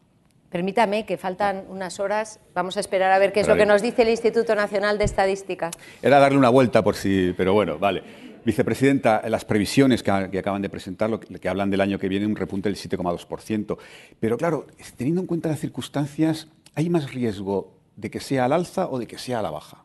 [0.50, 2.40] Permítame que faltan unas horas.
[2.56, 5.06] Vamos a esperar a ver qué es lo que nos dice el Instituto Nacional de
[5.06, 5.70] Estadística.
[6.02, 8.02] Era darle una vuelta por si, pero bueno, vale.
[8.44, 12.68] Vicepresidenta, las previsiones que, acaban de presentar, que hablan del año que viene, un repunte
[12.68, 13.78] del 7,2%.
[14.20, 14.66] Pero claro,
[14.98, 19.06] teniendo en cuenta las circunstancias, ¿hay más riesgo de que sea al alza o de
[19.06, 19.84] que sea a la baja?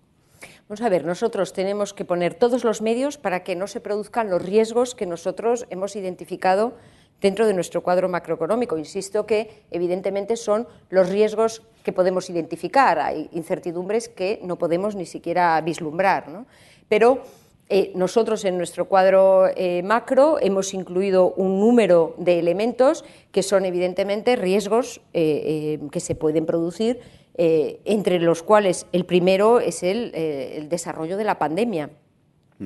[0.69, 4.31] Vamos a ver, nosotros tenemos que poner todos los medios para que no se produzcan
[4.31, 6.75] los riesgos que nosotros hemos identificado
[7.21, 8.77] dentro de nuestro cuadro macroeconómico.
[8.77, 12.99] Insisto que, evidentemente, son los riesgos que podemos identificar.
[12.99, 16.45] Hay incertidumbres que no podemos ni siquiera vislumbrar.
[16.89, 17.23] Pero
[17.71, 23.65] eh, nosotros en nuestro cuadro eh, macro hemos incluido un número de elementos que son,
[23.65, 27.01] evidentemente, riesgos eh, que se pueden producir,
[27.37, 31.91] entre los cuales el primero es el desarrollo de la pandemia.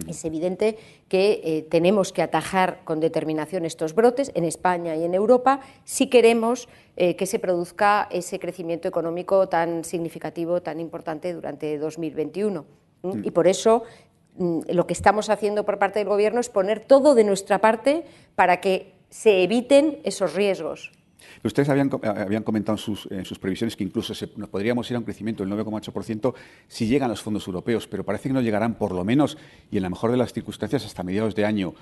[0.07, 0.77] Es evidente
[1.09, 6.09] que eh, tenemos que atajar con determinación estos brotes en España y en Europa si
[6.09, 12.67] queremos eh, que se produzca ese crecimiento económico tan significativo, tan importante durante 2021.
[13.23, 13.85] Y por eso
[14.37, 18.05] mm, lo que estamos haciendo por parte del Gobierno es poner todo de nuestra parte
[18.35, 20.93] para que se eviten esos riesgos.
[21.43, 25.05] Ustedes habían, habían comentado en sus, sus, previsiones que incluso nos podríamos ir a un
[25.05, 26.35] crecimiento del 9,8%
[26.67, 29.39] si llegan los fondos europeos, pero parece que no llegarán por lo menos,
[29.71, 31.75] y en la mejor de las circunstancias, hasta mediados de año.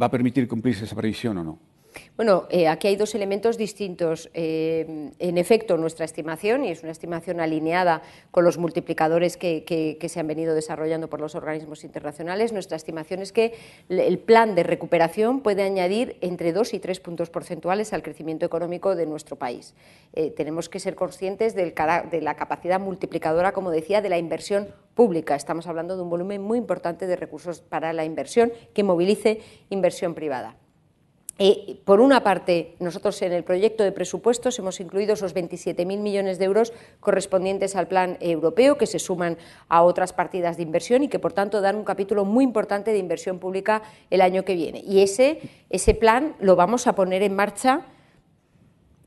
[0.00, 1.73] ¿Va a permitir cumplirse esa previsión o no?
[2.16, 4.30] Bueno, eh, aquí hay dos elementos distintos.
[4.34, 10.20] Eh, en efecto, nuestra estimación, y es una estimación alineada con los multiplicadores que, se
[10.20, 13.54] han venido desarrollando por los organismos internacionales, nuestra estimación es que
[13.88, 18.94] el plan de recuperación puede añadir entre dos y tres puntos porcentuales al crecimiento económico
[18.94, 19.74] de nuestro país.
[20.12, 25.34] Eh, tenemos que ser conscientes de la capacidad multiplicadora, como decía, de la inversión pública.
[25.34, 30.14] Estamos hablando de un volumen muy importante de recursos para la inversión que movilice inversión
[30.14, 30.56] privada.
[31.36, 36.38] Eh, por una parte, nosotros en el proyecto de presupuestos hemos incluido esos 27.000 millones
[36.38, 39.36] de euros correspondientes al plan europeo, que se suman
[39.68, 42.98] a otras partidas de inversión y que, por tanto, dan un capítulo muy importante de
[42.98, 44.80] inversión pública el año que viene.
[44.86, 47.82] Y ese, ese plan lo vamos a poner en marcha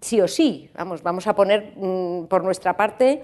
[0.02, 0.70] sí o sí.
[0.76, 3.24] Vamos, vamos a poner mm, por nuestra parte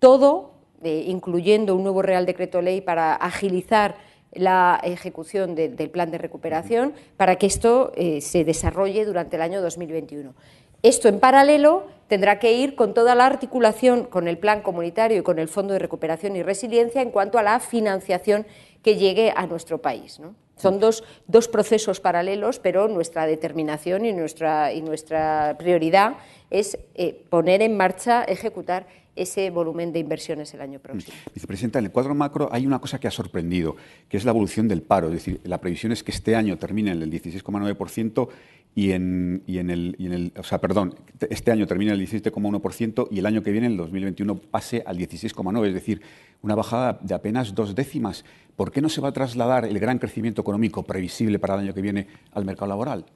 [0.00, 3.94] todo, eh, incluyendo un nuevo Real Decreto Ley para agilizar
[4.34, 9.60] la ejecución del plan de recuperación para que esto eh, se desarrolle durante el año
[9.62, 10.34] 2021.
[10.82, 15.22] Esto en paralelo tendrá que ir con toda la articulación con el plan comunitario y
[15.22, 18.46] con el Fondo de Recuperación y Resiliencia en cuanto a la financiación
[18.82, 20.20] que llegue a nuestro país.
[20.56, 26.16] Son dos, dos, procesos paralelos, pero nuestra determinación y nuestra, y nuestra prioridad
[26.50, 28.86] es eh, poner en marcha, ejecutar
[29.16, 31.16] ese volumen de inversiones el año próximo.
[31.32, 33.76] Vicepresidenta, en el cuadro macro hay una cosa que ha sorprendido,
[34.08, 35.08] que es la evolución del paro.
[35.08, 38.28] Es decir, la previsión es que este año termine en el 16,9%
[38.74, 40.96] y en, y en, el, y en el, o sea, perdón,
[41.30, 45.66] este año termina el 17,1% y el año que viene, el 2021, pase al 16,9%,
[45.66, 46.02] es decir,
[46.42, 48.24] una bajada de apenas dos décimas.
[48.56, 51.74] ¿Por qué no se va a trasladar el gran crecimiento económico previsible para el año
[51.74, 53.06] que viene al mercado laboral?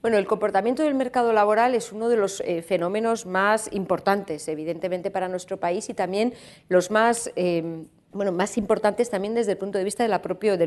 [0.00, 5.10] Bueno, el comportamiento del mercado laboral es uno de los eh, fenómenos más importantes, evidentemente,
[5.10, 6.34] para nuestro país y también
[6.68, 10.18] los más, eh, bueno, más importantes también desde el punto de vista del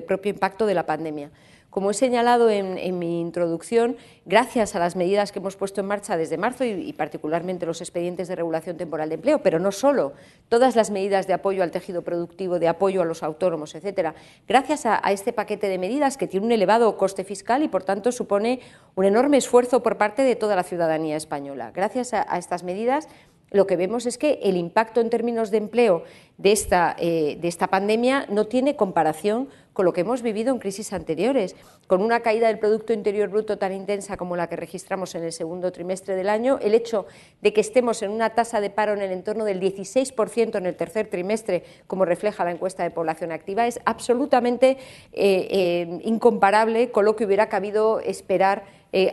[0.04, 1.32] propio impacto de la pandemia.
[1.72, 6.18] Como he señalado en, mi introducción, gracias a las medidas que hemos puesto en marcha
[6.18, 10.12] desde marzo y, particularmente los expedientes de regulación temporal de empleo, pero no solo,
[10.50, 14.16] todas las medidas de apoyo al tejido productivo, de apoyo a los autónomos, etcétera,
[14.50, 18.12] gracias a, este paquete de medidas que tiene un elevado coste fiscal y, por tanto,
[18.12, 18.60] supone
[18.96, 21.72] un enorme esfuerzo por parte de toda la ciudadanía española.
[21.74, 23.08] Gracias a estas medidas
[23.52, 26.04] lo que vemos es que el impacto en términos de empleo
[26.38, 30.60] de esta, eh, de esta pandemia no tiene comparación con lo que hemos vivido en
[30.60, 31.56] crisis anteriores,
[31.88, 35.34] con una caída del Producto Interior Bruto tan intensa como la que registramos en el
[35.34, 37.06] segundo trimestre del año, el hecho
[37.42, 40.76] de que estemos en una tasa de paro en el entorno del 16% en el
[40.76, 44.78] tercer trimestre, como refleja la encuesta de población activa, es absolutamente
[45.12, 48.64] eh, eh, incomparable con lo que hubiera cabido esperar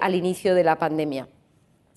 [0.01, 1.29] al inicio de la pandemia.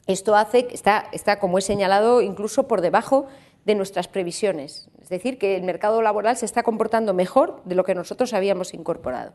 [0.07, 3.27] Esto hace, está, está, como he señalado, incluso por debajo
[3.65, 4.89] de nuestras previsiones.
[5.01, 8.73] Es decir, que el mercado laboral se está comportando mejor de lo que nosotros habíamos
[8.73, 9.33] incorporado.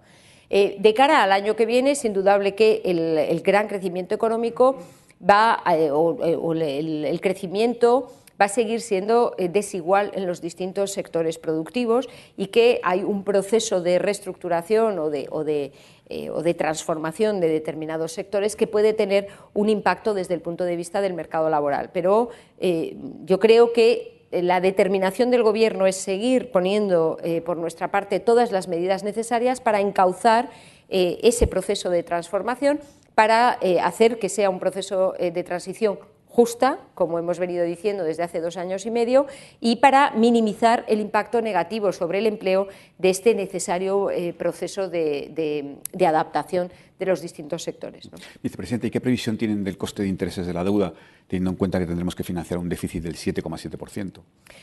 [0.48, 4.76] Eh, de cara al año que viene, es indudable que el, gran crecimiento económico
[5.28, 6.16] va, eh, o,
[6.54, 12.80] eh, el, crecimiento va a seguir siendo desigual en los distintos sectores productivos y que
[12.82, 15.72] hay un proceso de reestructuración o de
[16.08, 20.62] eh, o de transformación de determinados sectores que puede tener un impacto desde el punto
[20.62, 21.90] de vista del mercado laboral.
[21.92, 22.30] Pero
[22.60, 28.20] eh, yo creo que la determinación del Gobierno es seguir poniendo eh, por nuestra parte
[28.20, 30.50] todas las medidas necesarias para encauzar
[30.88, 32.78] ese proceso de transformación,
[33.16, 35.98] para hacer que sea un proceso de transición
[36.36, 39.24] justa, como hemos venido diciendo desde hace dos años y medio,
[39.58, 42.68] y para minimizar el impacto negativo sobre el empleo
[42.98, 48.08] de este necesario eh, proceso de, adaptación de los distintos sectores.
[48.42, 50.92] Vicepresidente, ¿y qué previsión tienen del coste de intereses de la deuda,
[51.26, 54.20] teniendo en cuenta que tendremos que financiar un déficit del 7,7%?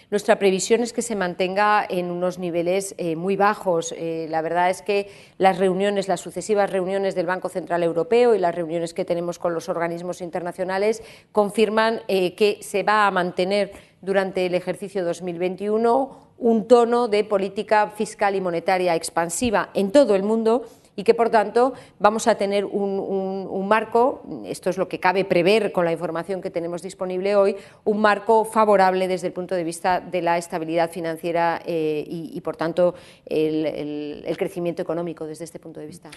[0.10, 3.94] Nuestra previsión es que se mantenga en unos niveles eh, muy bajos.
[3.98, 8.40] Eh, la verdad es que las reuniones, las sucesivas reuniones del Banco Central Europeo y
[8.40, 13.72] las reuniones que tenemos con los organismos internacionales confirman eh, que se va a mantener
[14.02, 20.24] durante el ejercicio 2021 un tono de política fiscal y monetaria expansiva en todo el
[20.24, 20.66] mundo
[20.96, 25.72] y que, por tanto, vamos a tener un, marco, esto es lo que cabe prever
[25.72, 30.00] con la información que tenemos disponible hoy, un marco favorable desde el punto de vista
[30.00, 35.88] de la estabilidad financiera eh, y, por tanto, el, crecimiento económico desde este punto de
[35.88, 36.10] vista.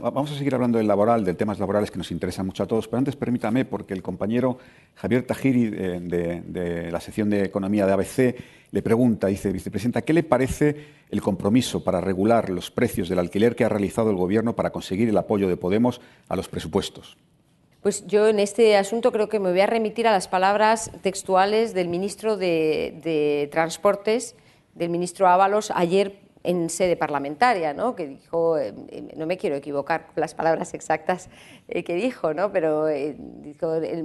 [0.00, 2.88] Vamos a seguir hablando del laboral, de temas laborales que nos interesan mucho a todos,
[2.88, 4.58] pero antes permítame, porque el compañero
[4.94, 8.36] Javier Tajiri de, de la sección de Economía de ABC
[8.70, 13.56] le pregunta, dice, vicepresidenta, ¿qué le parece el compromiso para regular los precios del alquiler
[13.56, 17.16] que ha realizado el Gobierno para conseguir el apoyo de Podemos a los presupuestos?
[17.82, 21.74] Pues yo en este asunto creo que me voy a remitir a las palabras textuales
[21.74, 24.34] del ministro de, Transportes,
[24.74, 27.94] del ministro Ábalos, ayer en sede parlamentaria, ¿no?
[27.94, 28.72] que dijo, eh,
[29.16, 31.30] no me quiero equivocar con las palabras exactas
[31.68, 32.52] eh, que dijo, ¿no?
[32.52, 33.16] pero eh,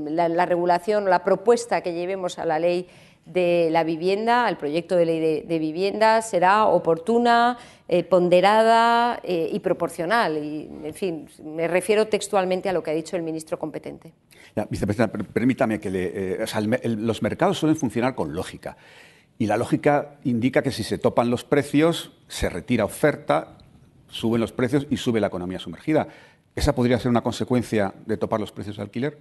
[0.09, 2.87] la, la regulación, la propuesta que llevemos a la ley
[3.25, 7.57] de la vivienda, al proyecto de ley de, vivienda, será oportuna,
[7.87, 10.37] eh, ponderada eh, y proporcional.
[10.43, 14.11] Y, en fin, me refiero textualmente a lo que ha dicho el ministro competente.
[14.69, 16.45] vicepresidenta, permítame que le, eh,
[16.97, 18.75] los mercados suelen funcionar con lógica.
[19.39, 23.57] Y la lógica indica que si se topan los precios, se retira oferta,
[24.09, 26.07] suben los precios y sube la economía sumergida.
[26.55, 29.17] ¿Esa podría ser una consecuencia de topar los precios de alquiler?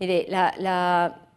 [0.00, 1.27] Mire, la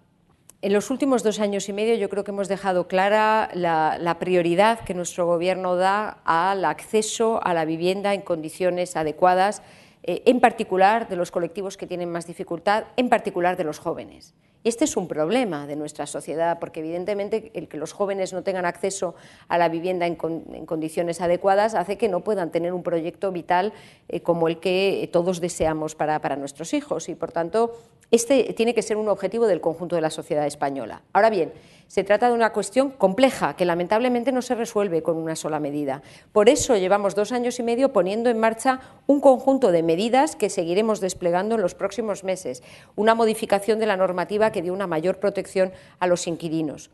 [0.61, 4.81] en los últimos dos años y medio yo creo que hemos dejado clara la, prioridad
[4.81, 9.63] que nuestro Gobierno da al acceso a la vivienda en condiciones adecuadas,
[10.03, 14.35] eh, en particular de los colectivos que tienen más dificultad, en particular de los jóvenes.
[14.63, 18.65] Este es un problema de nuestra sociedad, porque evidentemente el que los jóvenes no tengan
[18.65, 19.15] acceso
[19.47, 23.73] a la vivienda en, condiciones adecuadas hace que no puedan tener un proyecto vital
[24.07, 27.09] eh, como el que todos deseamos para, para nuestros hijos.
[27.09, 27.75] Y por tanto,
[28.11, 31.01] este tiene que ser un objetivo del conjunto de la sociedad española.
[31.11, 31.51] Ahora bien,
[31.91, 36.01] Se trata de una cuestión compleja que lamentablemente no se resuelve con una sola medida.
[36.31, 40.49] Por eso llevamos dos años y medio poniendo en marcha un conjunto de medidas que
[40.49, 42.63] seguiremos desplegando en los próximos meses.
[42.95, 46.91] Una modificación de la normativa que dio una mayor protección a los inquilinos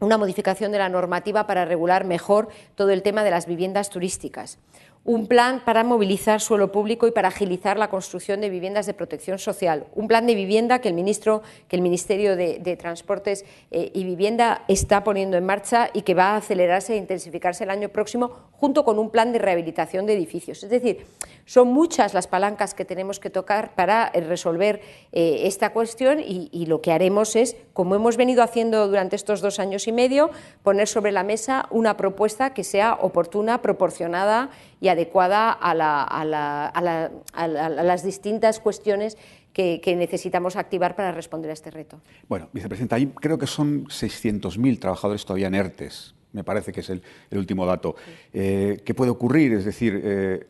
[0.00, 4.58] una modificación de la normativa para regular mejor todo el tema de las viviendas turísticas,
[5.04, 9.38] un plan para movilizar suelo público y para agilizar la construcción de viviendas de protección
[9.38, 14.04] social, un plan de vivienda que el, ministro, que el Ministerio de, Transportes eh, y
[14.04, 18.32] Vivienda está poniendo en marcha y que va a acelerarse e intensificarse el año próximo,
[18.52, 20.62] junto con un plan de rehabilitación de edificios.
[20.62, 21.06] Es decir,
[21.46, 24.80] son muchas las palancas que tenemos que tocar para resolver
[25.12, 29.40] eh, esta cuestión y, y lo que haremos es, como hemos venido haciendo durante estos
[29.40, 30.32] dos años y medio,
[30.64, 34.50] poner sobre la mesa una propuesta que sea oportuna, proporcionada
[34.80, 39.16] y adecuada a, las distintas cuestiones
[39.52, 42.00] que, necesitamos activar para responder a este reto.
[42.28, 46.90] Bueno, vicepresidenta, ahí creo que son 600.000 trabajadores todavía en ERTES, me parece que es
[46.90, 47.00] el,
[47.30, 47.94] último dato.
[48.32, 49.52] Eh, ¿Qué puede ocurrir?
[49.52, 50.48] Es decir, eh,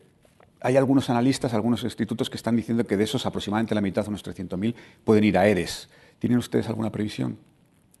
[0.61, 4.25] hay algunos analistas, algunos institutos que están diciendo que de esos aproximadamente la mitad, unos
[4.25, 4.73] 300.000,
[5.03, 5.89] pueden ir a ERES.
[6.19, 7.37] ¿Tienen ustedes alguna previsión?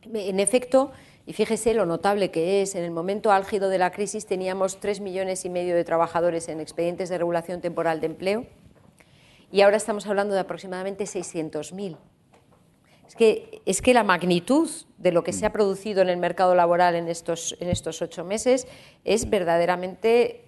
[0.03, 0.91] En efecto,
[1.25, 4.99] y fíjese lo notable que es, en el momento álgido de la crisis teníamos tres
[4.99, 8.45] millones y medio de trabajadores en expedientes de regulación temporal de empleo
[9.51, 11.97] y ahora estamos hablando de aproximadamente 600.000.
[13.07, 16.53] Es que, es que la magnitud de lo que se ha producido en el mercado
[16.53, 18.67] laboral en estos, en estos ocho meses
[19.03, 20.45] es verdaderamente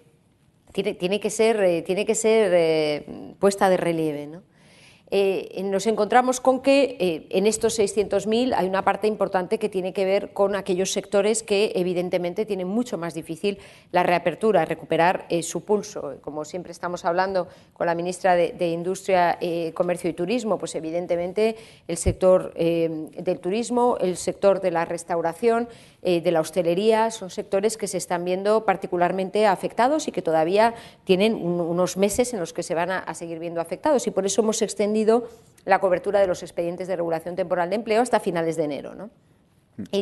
[0.72, 4.26] tiene, tiene, que ser, eh, tiene que ser eh, puesta de relieve.
[4.26, 4.42] ¿no?
[5.14, 9.92] Eh, nos encontramos con que eh, en estos 600.000 hay una parte importante que tiene
[9.92, 13.58] que ver con aquellos sectores que evidentemente tienen mucho más difícil
[13.90, 16.14] la reapertura, recuperar eh, su pulso.
[16.22, 19.38] Como siempre estamos hablando con la ministra de, de Industria,
[19.74, 21.56] Comercio y Turismo, pues evidentemente
[21.86, 25.68] el sector del turismo, el sector de la restauración,
[26.04, 30.74] eh, de la hostelería son sectores que se están viendo particularmente afectados y que todavía
[31.04, 34.42] tienen unos meses en los que se van a, seguir viendo afectados y por eso
[34.42, 35.28] hemos extendido
[35.64, 38.96] la cobertura de los expedientes de regulación temporal de empleo hasta finales de enero.
[38.96, 39.10] ¿no?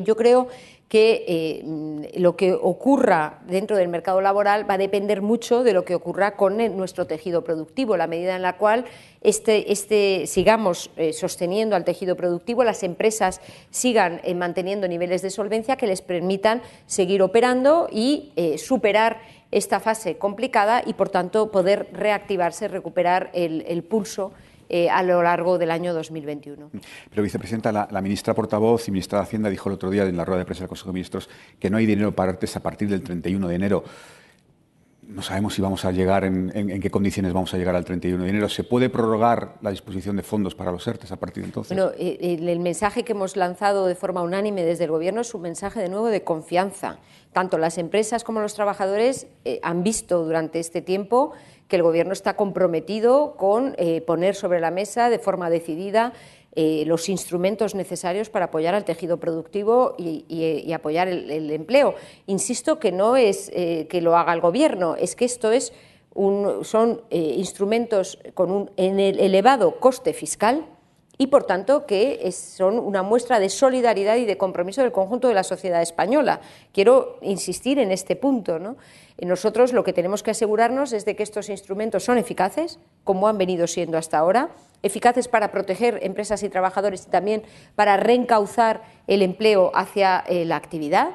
[0.05, 0.49] Yo creo
[0.91, 5.85] que eh, lo que ocurra dentro del mercado laboral va a depender mucho de lo
[5.85, 8.85] que ocurra con nuestro tejido productivo, la medida en la cual
[9.21, 13.41] este, este, sigamos eh, sosteniendo al tejido productivo, las empresas
[13.71, 19.21] sigan eh, manteniendo niveles de solvencia que les permitan seguir operando y superar
[19.53, 24.33] esta fase complicada y, por tanto, poder reactivarse, recuperar el pulso
[24.73, 26.71] eh, a lo largo del año 2021.
[27.11, 30.25] Pero, vicepresidenta, la, ministra portavoz y ministra de Hacienda dijo el otro día en la
[30.25, 32.89] rueda de prensa del Consejo de Ministros que no hay dinero para artes a partir
[32.89, 33.83] del 31 de enero.
[35.03, 38.31] No sabemos si vamos a llegar, en, qué condiciones vamos a llegar al 31 de
[38.31, 38.49] enero.
[38.49, 41.77] ¿Se puede prorrogar la disposición de fondos para los ERTES a partir de entonces?
[41.77, 45.43] Bueno, eh, el, mensaje que hemos lanzado de forma unánime desde el Gobierno es un
[45.43, 46.99] mensaje de nuevo de confianza.
[47.33, 51.33] Tanto las empresas como los trabajadores eh, han visto durante este tiempo
[51.71, 56.12] que el Gobierno está comprometido con eh, poner sobre la mesa de forma decidida
[56.57, 61.95] eh, los instrumentos necesarios para apoyar al tejido productivo y, apoyar el, empleo.
[62.27, 65.73] Insisto que no es eh, que lo haga el Gobierno, es que esto es
[66.12, 70.66] un, son instrumentos con un elevado coste fiscal
[71.21, 75.35] y, por tanto, que son una muestra de solidaridad y de compromiso del conjunto de
[75.35, 76.41] la sociedad española.
[76.73, 78.59] Quiero insistir en este punto.
[78.59, 78.79] ¿no?
[79.18, 83.37] Nosotros lo que tenemos que asegurarnos es de que estos instrumentos son eficaces, como han
[83.37, 84.49] venido siendo hasta ahora,
[84.83, 87.43] eficaces para proteger empresas y trabajadores y también
[87.75, 91.11] para reencauzar el empleo hacia eh, la actividad,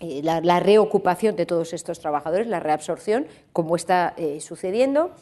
[0.00, 5.12] eh, la, reocupación de todos estos trabajadores, la reabsorción, como está eh, sucediendo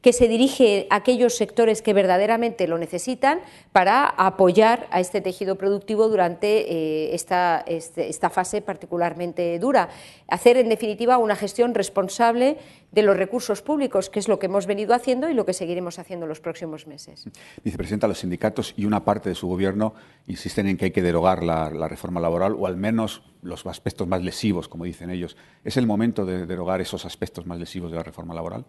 [0.00, 3.40] que se dirige a aquellos sectores que verdaderamente lo necesitan
[3.72, 9.88] para apoyar a este tejido productivo durante eh, esta, este, esta, fase particularmente dura.
[10.28, 12.58] Hacer, en definitiva, una gestión responsable
[12.92, 15.98] de los recursos públicos, que es lo que hemos venido haciendo y lo que seguiremos
[15.98, 17.24] haciendo los próximos meses.
[17.64, 19.94] Vicepresidenta, los sindicatos y una parte de su gobierno
[20.26, 24.22] insisten en que hay que derogar la reforma laboral o al menos los aspectos más
[24.22, 25.36] lesivos, como dicen ellos.
[25.64, 28.64] ¿Es el momento de derogar esos aspectos más lesivos de la reforma laboral?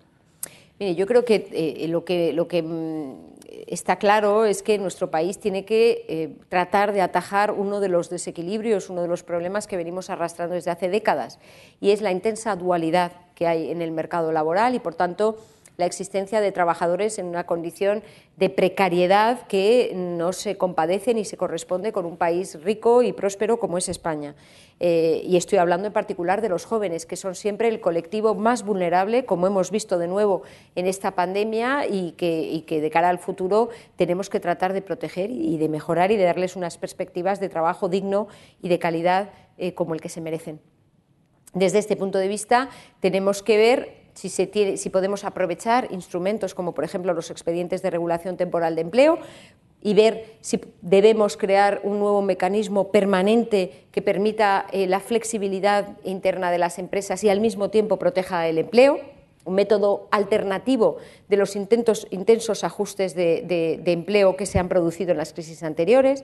[0.79, 3.29] Mire, yo creo que, eh, lo que lo que mm,
[3.67, 8.09] está claro es que nuestro país tiene que eh, tratar de atajar uno de los
[8.09, 11.39] desequilibrios, uno de los problemas que venimos arrastrando desde hace décadas,
[11.79, 15.37] y es la intensa dualidad que hay en el mercado laboral y, por tanto,
[15.79, 18.03] la existencia de trabajadores en una condición
[18.35, 23.59] de precariedad que no se compadece ni se corresponde con un país rico y próspero
[23.59, 24.35] como es España.
[24.81, 28.65] Eh, y estoy hablando en particular de los jóvenes, que son siempre el colectivo más
[28.65, 30.41] vulnerable, como hemos visto de nuevo
[30.75, 35.57] en esta pandemia, y que, de cara al futuro tenemos que tratar de proteger y
[35.57, 38.27] de mejorar y de darles unas perspectivas de trabajo digno
[38.61, 40.59] y de calidad eh, como el que se merecen.
[41.53, 42.69] Desde este punto de vista,
[42.99, 48.37] tenemos que ver si, si podemos aprovechar instrumentos como, por ejemplo, los expedientes de regulación
[48.37, 49.19] temporal de empleo
[49.81, 56.51] y ver si debemos crear un nuevo mecanismo permanente que permita eh, la flexibilidad interna
[56.51, 58.99] de las empresas y al mismo tiempo proteja el empleo
[59.45, 65.33] un método alternativo de los intensos ajustes de, empleo que se han producido en las
[65.33, 66.23] crisis anteriores.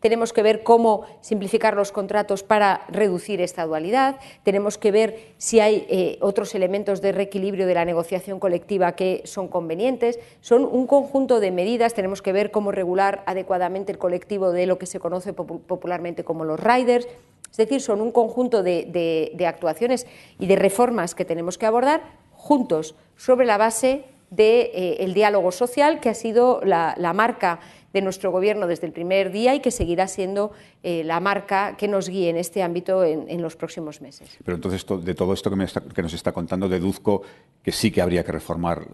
[0.00, 4.16] Tenemos que ver cómo simplificar los contratos para reducir esta dualidad.
[4.42, 9.22] Tenemos que ver si hay eh, otros elementos de reequilibrio de la negociación colectiva que
[9.24, 10.18] son convenientes.
[10.40, 11.94] Son un conjunto de medidas.
[11.94, 16.44] Tenemos que ver cómo regular adecuadamente el colectivo de lo que se conoce popularmente como
[16.44, 17.06] los riders.
[17.50, 20.06] Es decir, son un conjunto de actuaciones
[20.40, 22.02] y de reformas que tenemos que abordar
[22.38, 27.60] juntos sobre la base del eh, diálogo social, que ha sido la, marca
[27.92, 31.88] de nuestro Gobierno desde el primer día y que seguirá siendo eh, la marca que
[31.88, 34.38] nos guíe en este ámbito en, los próximos meses.
[34.44, 37.22] Pero entonces, de todo esto que, que nos está contando, deduzco
[37.62, 38.86] que sí que habría que reformar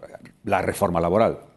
[0.43, 1.54] la reforma laboral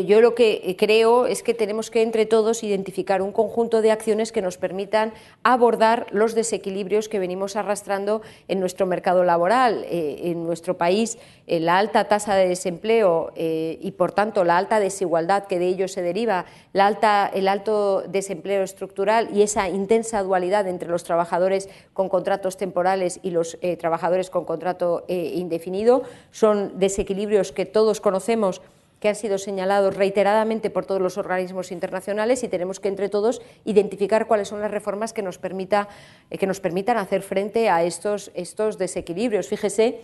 [0.00, 3.90] yo lo que eh, creo es que tenemos que entre todos identificar un conjunto de
[3.90, 5.12] acciones que nos permitan
[5.42, 9.84] abordar los desequilibrios que venimos arrastrando en nuestro mercado laboral.
[9.88, 14.80] Eh, en nuestro país, eh, la alta tasa de desempleo y, por tanto, la alta
[14.80, 20.88] desigualdad que de ello se deriva, el alto desempleo estructural y esa intensa dualidad entre
[20.88, 28.00] los trabajadores con contratos temporales y los trabajadores con contrato indefinido son desequilibrios que todos
[28.00, 28.62] conocemos
[29.02, 33.42] que han sido señalados reiteradamente por todos los organismos internacionales y tenemos que entre todos
[33.64, 35.88] identificar cuáles son las reformas que nos, permita,
[36.30, 39.48] eh, que nos permitan hacer frente a estos, estos desequilibrios.
[39.48, 40.02] Fíjese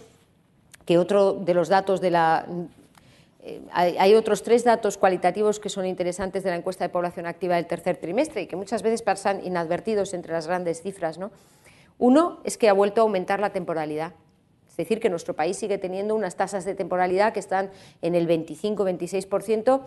[0.85, 2.45] que otro de los datos de la
[3.45, 7.55] eh, hay, otros tres datos cualitativos que son interesantes de la encuesta de población activa
[7.55, 11.19] del tercer trimestre y que muchas veces pasan inadvertidos entre las grandes cifras.
[11.19, 11.31] ¿no?
[11.99, 14.13] Uno es que ha vuelto a aumentar la temporalidad.
[14.79, 18.29] Es decir, que nuestro país sigue teniendo unas tasas de temporalidad que están en el
[18.29, 19.81] 25-26%,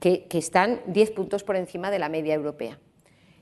[0.00, 2.78] que, que, están 10 puntos por encima de la media europea.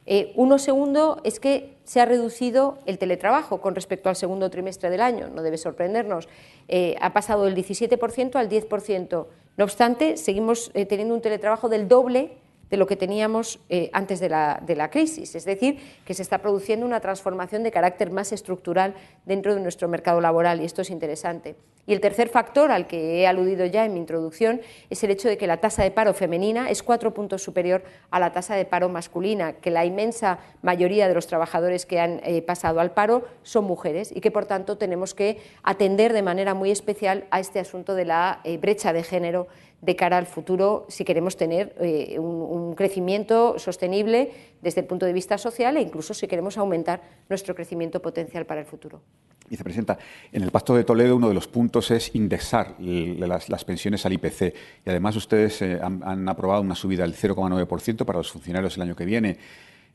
[0.07, 4.90] Eh, uno segundo es que se ha reducido el teletrabajo con respecto al segundo trimestre
[4.90, 6.28] del año, no debe sorprendernos.
[6.66, 9.26] Eh, ha pasado del 17% al 10%.
[9.57, 12.38] No obstante, seguimos eh, teniendo un teletrabajo del doble
[12.70, 15.34] de lo que teníamos eh, antes de la, crisis.
[15.34, 18.94] Es decir, que se está produciendo una transformación de carácter más estructural
[19.26, 21.56] dentro de nuestro mercado laboral y esto es interesante.
[21.86, 24.60] Y el tercer factor al que he aludido ya en mi introducción
[24.90, 28.20] es el hecho de que la tasa de paro femenina es cuatro puntos superior a
[28.20, 32.42] la tasa de paro masculina, que la inmensa mayoría de los trabajadores que han eh,
[32.42, 36.70] pasado al paro son mujeres y que por tanto tenemos que atender de manera muy
[36.70, 39.48] especial a este asunto de la eh, brecha de género
[39.80, 44.30] de cara al futuro si queremos tener eh, un, crecimiento sostenible
[44.62, 48.60] desde el punto de vista social e incluso si queremos aumentar nuestro crecimiento potencial para
[48.60, 49.00] el futuro.
[49.48, 49.98] Vicepresidenta,
[50.32, 54.54] en el Pacto de Toledo uno de los puntos es indexar las, pensiones al IPC
[54.86, 58.82] y además ustedes eh, han, han, aprobado una subida del 0,9% para los funcionarios el
[58.82, 59.38] año que viene.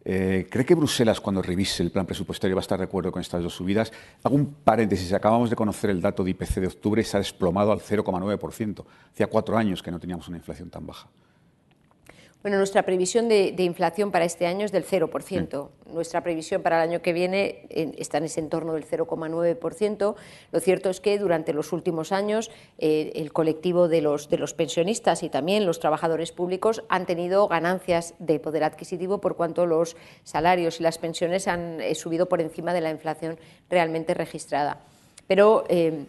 [0.07, 3.21] Eh, ¿Cree que Bruselas, cuando revise el plan presupuestario, va a estar de acuerdo con
[3.21, 3.91] estas dos subidas?
[4.23, 5.11] Hago un paréntesis.
[5.13, 8.85] Acabamos de conocer el dato de IPC de octubre se ha desplomado al 0,9%.
[9.11, 11.07] Hacía cuatro años que no teníamos una inflación tan baja.
[12.45, 15.69] Bueno, nuestra previsión de, inflación para este año es del 0%.
[15.91, 17.65] Nuestra previsión para el año que viene
[17.97, 20.15] está en ese entorno del 0,9%.
[20.51, 24.53] Lo cierto es que durante los últimos años eh, el colectivo de los, de los
[24.53, 29.97] pensionistas y también los trabajadores públicos han tenido ganancias de poder adquisitivo por cuanto los
[30.23, 33.39] salarios y las pensiones han eh, subido por encima de la inflación
[33.71, 34.81] realmente registrada.
[35.25, 36.05] Pero eh,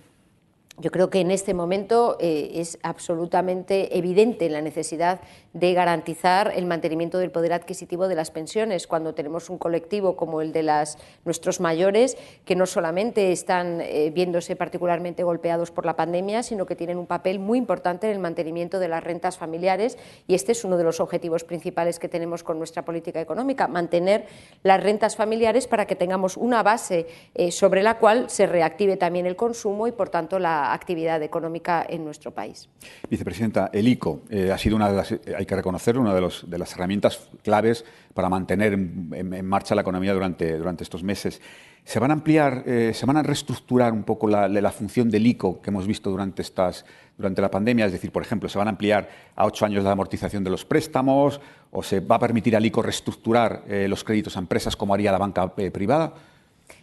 [0.78, 5.20] yo creo que en este momento eh, es absolutamente evidente la necesidad
[5.58, 10.42] de garantizar el mantenimiento del poder adquisitivo de las pensiones cuando tenemos un colectivo como
[10.42, 15.96] el de las, nuestros mayores que no solamente están eh, viéndose particularmente golpeados por la
[15.96, 19.96] pandemia, sino que tienen un papel muy importante en el mantenimiento de las rentas familiares
[20.26, 24.26] y este es uno de los objetivos principales que tenemos con nuestra política económica, mantener
[24.62, 29.24] las rentas familiares para que tengamos una base eh, sobre la cual se reactive también
[29.24, 32.68] el consumo y por tanto la actividad económica en nuestro país.
[33.08, 35.14] Vicepresidenta, el ICO eh, ha sido una de las,
[35.46, 37.84] hay que reconocerlo, una de, los, de las herramientas claves
[38.14, 41.40] para mantener en, marcha la economía durante, durante estos meses.
[41.84, 45.24] ¿Se van a ampliar, eh, se van a reestructurar un poco la, la, función del
[45.24, 46.84] ICO que hemos visto durante, estas,
[47.16, 47.86] durante la pandemia?
[47.86, 50.64] Es decir, por ejemplo, ¿se van a ampliar a ocho años la amortización de los
[50.64, 51.40] préstamos
[51.70, 55.18] o se va a permitir al ICO reestructurar los créditos a empresas como haría la
[55.18, 56.12] banca privada?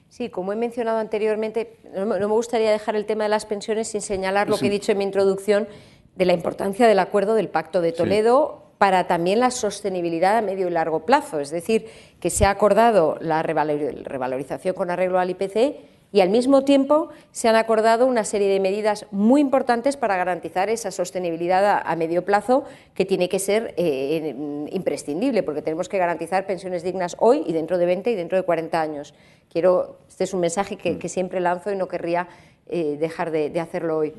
[0.08, 4.02] Sí, como he mencionado anteriormente, no me gustaría dejar el tema de las pensiones sin
[4.02, 5.68] señalar lo que he dicho en mi introducción
[6.16, 10.68] de la importancia del acuerdo del Pacto de Toledo para también la sostenibilidad a medio
[10.68, 11.40] y largo plazo.
[11.40, 11.88] Es decir,
[12.20, 15.78] que se ha acordado la revalorización con arreglo al IPC
[16.14, 20.70] y al mismo tiempo se han acordado una serie de medidas muy importantes para garantizar
[20.70, 24.36] esa sostenibilidad a, medio plazo que tiene que ser eh,
[24.72, 28.44] imprescindible, porque tenemos que garantizar pensiones dignas hoy y dentro de 20 y dentro de
[28.44, 29.16] 40 años.
[29.52, 31.10] Quiero, este es un mensaje que, mm.
[31.10, 32.28] siempre lanzo y no querría
[32.68, 34.14] eh, dejar de, hacerlo hoy.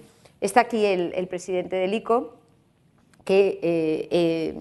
[0.45, 2.34] Está aquí el, presidente del ICO,
[3.24, 4.55] que eh,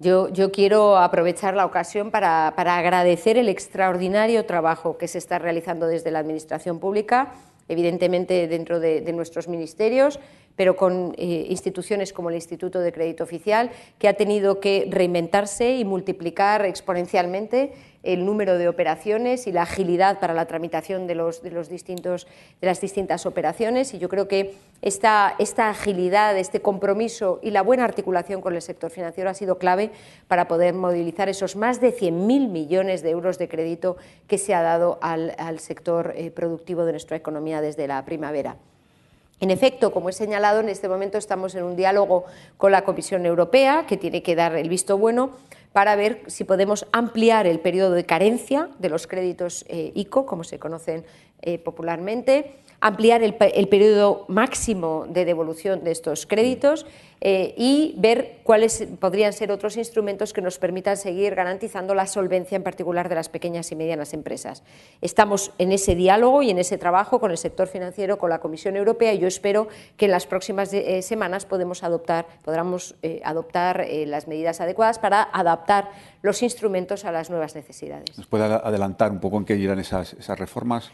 [0.00, 6.10] yo, quiero aprovechar la ocasión para, agradecer el extraordinario trabajo que se está realizando desde
[6.10, 7.34] la Administración Pública,
[7.68, 10.18] evidentemente dentro de, nuestros ministerios,
[10.56, 15.76] pero con eh, instituciones como el Instituto de Crédito Oficial, que ha tenido que reinventarse
[15.76, 21.42] y multiplicar exponencialmente el número de operaciones y la agilidad para la tramitación de, los,
[21.42, 22.26] de, los distintos,
[22.60, 23.92] de las distintas operaciones.
[23.94, 28.62] Y yo creo que esta, esta agilidad, este compromiso y la buena articulación con el
[28.62, 29.90] sector financiero ha sido clave
[30.28, 33.96] para poder movilizar esos más de 100.000 millones de euros de crédito
[34.26, 38.56] que se ha dado al, al sector eh, productivo de nuestra economía desde la primavera.
[39.40, 42.24] En efecto, como he señalado, en este momento estamos en un diálogo
[42.56, 45.30] con la Comisión Europea, que tiene que dar el visto bueno
[45.72, 50.44] para ver si podemos ampliar el periodo de carencia de los créditos eh, ICO, como
[50.44, 51.04] se conocen
[51.42, 56.86] eh, popularmente, ampliar el, periodo máximo de devolución de estos créditos
[57.20, 62.54] eh, y ver cuáles podrían ser otros instrumentos que nos permitan seguir garantizando la solvencia,
[62.54, 64.62] en particular de las pequeñas y medianas empresas.
[65.00, 68.76] Estamos en ese diálogo y en ese trabajo con el sector financiero, con la Comisión
[68.76, 69.66] Europea, y yo espero
[69.96, 75.22] que en las próximas eh, semanas podamos adoptar, podamos eh, adoptar las medidas adecuadas para
[75.22, 75.90] adaptar
[76.22, 78.16] los instrumentos a las nuevas necesidades.
[78.16, 80.92] ¿Nos puede adelantar un poco en qué irán esas reformas?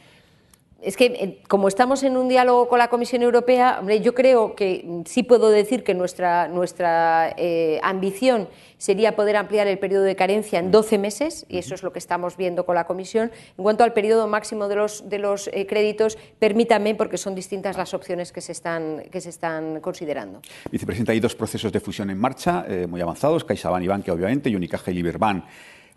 [0.84, 4.84] Es que eh, como estamos en un diálogo con la Comisión Europea, yo creo que
[4.84, 10.14] mm, sí puedo decir que nuestra, nuestra eh, ambición sería poder ampliar el periodo de
[10.14, 13.32] carencia en 12 meses, y eso es lo que estamos viendo con la Comisión.
[13.56, 17.78] En cuanto al periodo máximo de los, de los eh, créditos, permítame, porque son distintas
[17.78, 20.42] las opciones que se están, que se están considerando.
[20.70, 24.56] Vicepresidenta, hay dos procesos de fusión en marcha, muy avanzados, CaixaBank y Bankia, obviamente, y
[24.56, 25.44] Unicaja y Liberbank.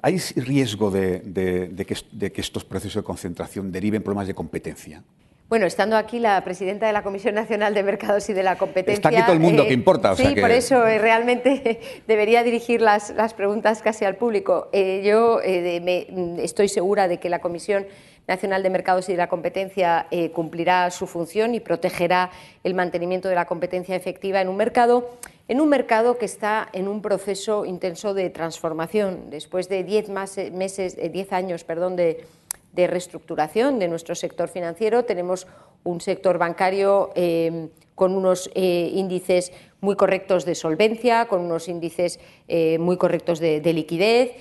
[0.01, 5.03] ¿Hay riesgo de, que, estos procesos de concentración deriven problemas de competencia?
[5.49, 8.95] Bueno, estando aquí la presidenta de la Comisión Nacional de Mercados y de la Competencia.
[8.95, 10.13] Está aquí todo el mundo que importa.
[10.15, 14.67] sí, por eso eh, realmente debería dirigir las, preguntas casi al público.
[14.73, 17.87] Eh, yo eh, mm, estoy segura de que la Comisión
[18.27, 22.29] Nacional de Mercados y de la Competencia cumplirá su función y protegerá
[22.63, 25.17] el mantenimiento de la competencia efectiva en un mercado
[25.47, 29.29] en un mercado que está en un proceso intenso de transformación.
[29.29, 30.09] Después de 10
[30.51, 32.25] meses, 10 años perdón, de,
[32.75, 35.47] reestructuración de nuestro sector financiero, tenemos
[35.83, 39.51] un sector bancario eh, con unos eh, índices
[39.81, 44.33] muy correctos de solvencia, con unos índices eh, muy correctos de, liquidez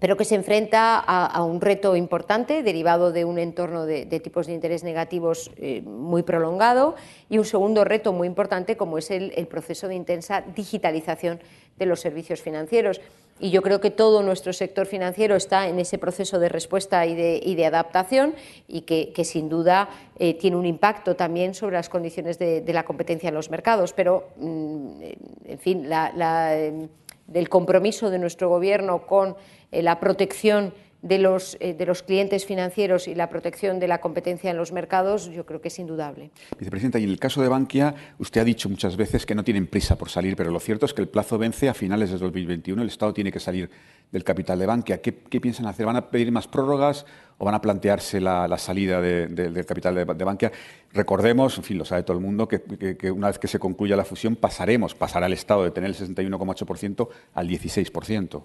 [0.00, 4.52] pero que se enfrenta a, un reto importante derivado de un entorno de, tipos de
[4.52, 6.94] interés negativos eh, muy prolongado
[7.28, 11.40] y un segundo reto muy importante como es el, proceso de intensa digitalización
[11.78, 13.00] de los servicios financieros.
[13.40, 17.14] Y yo creo que todo nuestro sector financiero está en ese proceso de respuesta y
[17.14, 18.34] de, adaptación
[18.66, 19.88] y que, sin duda
[20.18, 23.92] eh, tiene un impacto también sobre las condiciones de, la competencia en los mercados.
[23.92, 25.02] Pero, mm,
[25.46, 26.12] en fin, la,
[27.32, 29.34] el compromiso de nuestro Gobierno con eh,
[29.72, 34.50] la protección de los, eh, de los clientes financieros y la protección de la competencia
[34.50, 36.30] en los mercados, yo creo que es indudable.
[36.58, 39.66] Vicepresidenta, y en el caso de Bankia, usted ha dicho muchas veces que no tienen
[39.66, 42.82] prisa por salir, pero lo cierto es que el plazo vence a finales de 2021.
[42.82, 43.70] El Estado tiene que salir
[44.10, 45.00] del capital de Bankia.
[45.00, 45.86] ¿Qué, piensan hacer?
[45.86, 47.06] ¿Van a pedir más prórrogas
[47.36, 50.50] o van a plantearse la, salida del capital de, Bankia?
[50.92, 53.96] Recordemos, en fin, lo sabe todo el mundo, que, que una vez que se concluya
[53.96, 58.42] la fusión pasaremos, pasará el Estado de tener el 61,8% al 16%.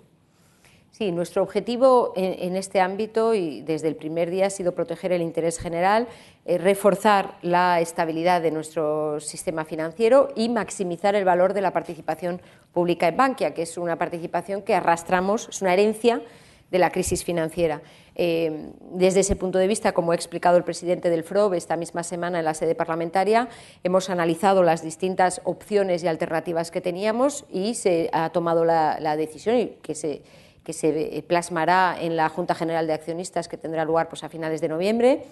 [0.94, 5.24] Sí, nuestro objetivo en, este ámbito y desde el primer día ha sido proteger el
[5.24, 6.08] interés general,
[6.46, 12.44] eh, reforzar la estabilidad de nuestro sistema financiero y maximizar el valor de la participación
[12.74, 16.22] pública en Bankia, que es una participación que arrastramos, es una herencia
[16.70, 17.82] de la crisis financiera.
[18.14, 22.04] Eh, desde ese punto de vista, como ha explicado el presidente del FROB esta misma
[22.04, 23.50] semana en la sede parlamentaria,
[23.84, 29.18] hemos analizado las distintas opciones y alternativas que teníamos y se ha tomado la, la
[29.18, 30.22] decisión que se
[30.64, 34.62] que se plasmará en la Junta General de Accionistas que tendrá lugar pues, a finales
[34.62, 35.24] de noviembre.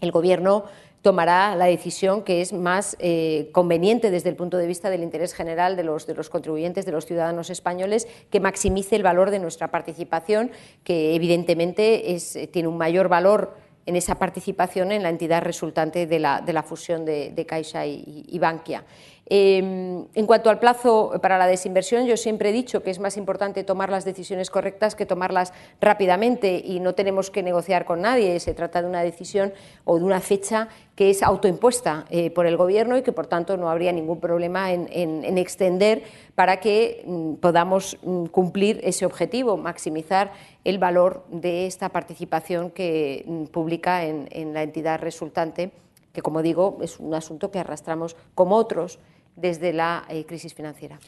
[0.00, 0.64] El Gobierno
[1.02, 5.34] tomará la decisión que es más eh, conveniente desde el punto de vista del interés
[5.34, 9.38] general de los, de los contribuyentes, de los ciudadanos españoles, que maximice el valor de
[9.38, 10.50] nuestra participación,
[10.82, 16.18] que evidentemente es, tiene un mayor valor en esa participación en la entidad resultante de
[16.18, 18.84] la, fusión de, de Caixa y, y Bankia.
[19.26, 23.16] Eh, en cuanto al plazo para la desinversión, yo siempre he dicho que es más
[23.16, 28.38] importante tomar las decisiones correctas que tomarlas rápidamente y no tenemos que negociar con nadie.
[28.40, 29.54] Se trata de una decisión
[29.84, 33.56] o de una fecha que es autoimpuesta eh, por el Gobierno y que, por tanto,
[33.56, 36.02] no habría ningún problema en, en, en extender
[36.34, 40.32] para que mm, podamos mm, cumplir ese objetivo, maximizar
[40.64, 45.72] el valor de esta participación que mm, publica en, en la entidad resultante,
[46.12, 49.00] que, como digo, es un asunto que arrastramos como otros
[49.36, 50.98] desde la eh, crisis financiera.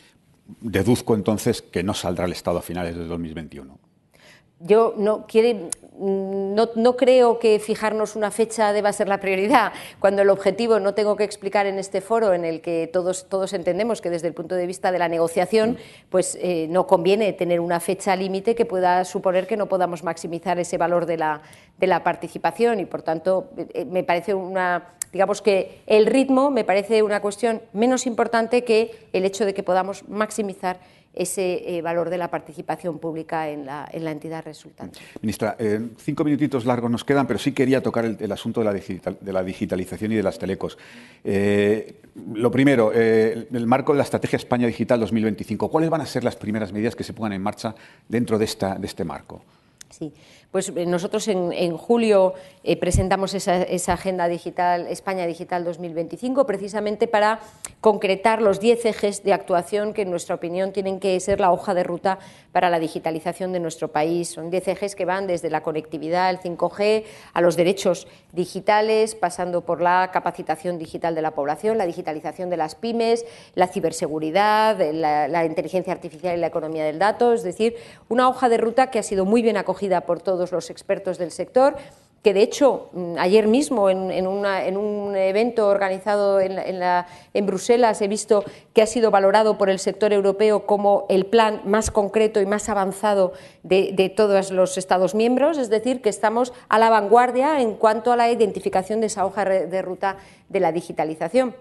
[0.61, 3.79] Deduzco entonces que no saldrá el Estado a finales de 2021.
[4.59, 10.23] Yo no, quiere, no, no, creo que fijarnos una fecha deba ser la prioridad, cuando
[10.23, 14.01] el objetivo, no tengo que explicar en este foro en el que todos, todos entendemos
[14.01, 15.77] que desde el punto de vista de la negociación,
[16.09, 20.59] pues eh, no conviene tener una fecha límite que pueda suponer que no podamos maximizar
[20.59, 21.43] ese valor de la,
[21.77, 26.65] de la participación y, por tanto, eh, me parece una, digamos que el ritmo me
[26.65, 30.79] parece una cuestión menos importante que el hecho de que podamos maximizar
[31.17, 35.01] ese eh, valor de la participación pública en la, en la entidad resultante.
[35.23, 39.43] Ministra, eh, cinco minutitos largos nos quedan, pero sí quería tocar el, asunto de la,
[39.43, 40.77] digitalización y de las telecos.
[41.25, 42.03] Eh,
[42.35, 46.37] lo primero, el marco de la Estrategia España Digital 2025, ¿cuáles van a ser las
[46.37, 47.75] primeras medidas que se pongan en marcha
[48.09, 49.43] dentro de, esta, de este marco?
[49.99, 50.12] Sí,
[50.51, 52.34] pues eh, nosotros en, julio
[52.64, 57.40] eh, presentamos esa, esa, Agenda Digital, España Digital 2025, precisamente para
[57.80, 61.72] concretar los 10 ejes de actuación que, en nuestra opinión, tienen que ser la hoja
[61.72, 62.18] de ruta
[62.53, 64.28] para la digitalización de nuestro país.
[64.28, 69.62] Son 10 ejes que van desde la conectividad, el 5G, a los derechos digitales, pasando
[69.62, 73.24] por la capacitación digital de la población, la digitalización de las pymes,
[73.55, 77.32] la ciberseguridad, la, la inteligencia artificial y la economía del dato.
[77.32, 77.76] Es decir,
[78.11, 81.30] una hoja de ruta que ha sido muy bien acogida por todos los expertos del
[81.30, 81.76] sector
[82.26, 88.03] que de hecho mm, ayer mismo en, un evento organizado en, en, la, en, Bruselas
[88.03, 92.41] he visto que ha sido valorado por el sector europeo como el plan más concreto
[92.41, 93.32] y más avanzado
[93.62, 98.11] de, de todos los Estados miembros, es decir, que estamos a la vanguardia en cuanto
[98.11, 100.16] a la identificación de esa hoja de ruta
[100.49, 101.55] de la digitalización.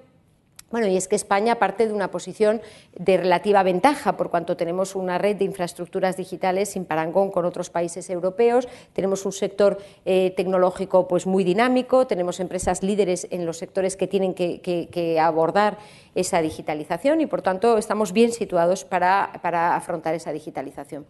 [0.72, 2.60] Bueno, y es que España parte de una posición
[2.98, 7.70] de relativa ventaja, por cuanto tenemos una red de infraestructuras digitales sin parangón con otros
[7.70, 13.58] países europeos, tenemos un sector eh, tecnológico pues, muy dinámico, tenemos empresas líderes en los
[13.58, 15.78] sectores que tienen que, que, abordar
[16.16, 21.06] esa digitalización y, por tanto, estamos bien situados para, para afrontar esa digitalización.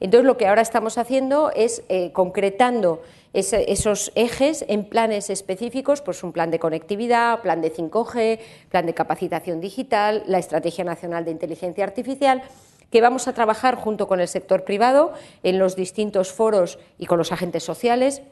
[0.00, 6.22] Entonces, lo que ahora estamos haciendo es eh, concretando esos ejes en planes específicos, pues
[6.22, 8.38] un plan de conectividad, plan de 5G,
[8.70, 12.42] plan de capacitación digital, la Estrategia Nacional de Inteligencia Artificial
[12.90, 17.18] que vamos a trabajar junto con el sector privado en los distintos foros y con
[17.18, 18.22] los agentes sociales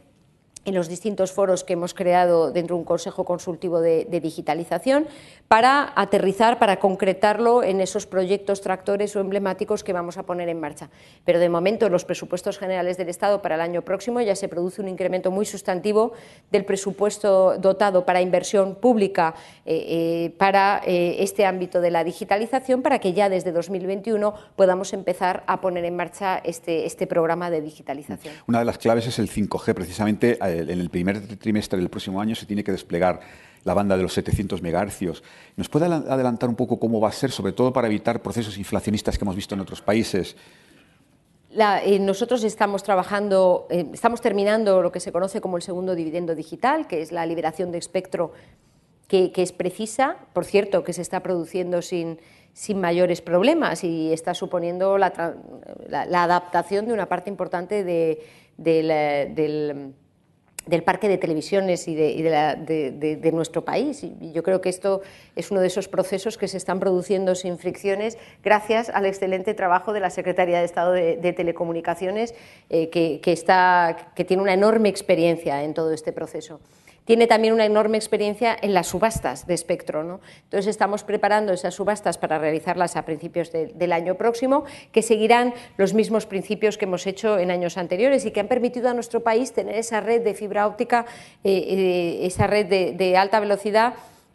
[0.64, 5.06] en los distintos foros que hemos creado dentro de un Consejo Consultivo de, Digitalización
[5.48, 10.60] para aterrizar, para concretarlo en esos proyectos tractores o emblemáticos que vamos a poner en
[10.60, 10.90] marcha.
[11.24, 14.48] Pero de momento en los presupuestos generales del Estado para el año próximo ya se
[14.48, 16.12] produce un incremento muy sustantivo
[16.50, 19.34] del presupuesto dotado para inversión pública
[19.66, 24.92] eh, eh, para eh, este ámbito de la digitalización para que ya desde 2021 podamos
[24.92, 28.34] empezar a poner en marcha este, este programa de digitalización.
[28.46, 32.34] Una de las claves es el 5G, precisamente en el primer trimestre del próximo año
[32.34, 33.20] se tiene que desplegar
[33.64, 35.22] la banda de los 700 megahercios.
[35.56, 39.18] ¿Nos puede adelantar un poco cómo va a ser, sobre todo para evitar procesos inflacionistas
[39.18, 40.36] que hemos visto en otros países?
[41.50, 45.94] La, eh, nosotros estamos trabajando, eh, estamos terminando lo que se conoce como el segundo
[45.94, 48.32] dividendo digital, que es la liberación de espectro
[49.06, 52.18] que, que es precisa, por cierto, que se está produciendo sin,
[52.54, 55.36] sin mayores problemas y está suponiendo la,
[55.86, 58.24] la, la adaptación de una parte importante de,
[58.56, 59.94] de del
[60.66, 64.04] del parque de televisiones y, de, de, la, de, nuestro país.
[64.04, 65.02] Y yo creo que esto
[65.34, 69.92] es uno de esos procesos que se están produciendo sin fricciones gracias al excelente trabajo
[69.92, 72.34] de la Secretaría de Estado de, Telecomunicaciones,
[72.70, 76.60] eh, que, que, está, que tiene una enorme experiencia en todo este proceso.
[77.04, 80.04] Tiene también una enorme experiencia en las subastas de espectro.
[80.04, 80.20] ¿no?
[80.44, 85.94] Entonces estamos preparando esas subastas para realizarlas a principios del año próximo, que seguirán los
[85.94, 89.52] mismos principios que hemos hecho en años anteriores y que han permitido a nuestro país
[89.52, 91.06] tener esa red de fibra óptica,
[91.44, 93.94] eh, eh, esa red de, alta velocidad.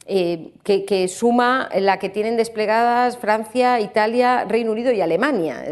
[0.10, 5.66] Eh, que, suma la que tienen desplegadas Francia, Italia, Reino Unido y Alemania,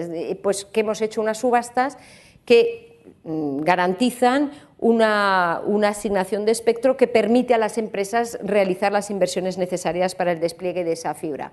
[0.43, 1.97] pues que hemos hecho unas subastas
[2.43, 2.84] que
[3.25, 10.31] garantizan una, asignación de espectro que permite a las empresas realizar las inversiones necesarias para
[10.31, 11.51] el despliegue de esa fibra.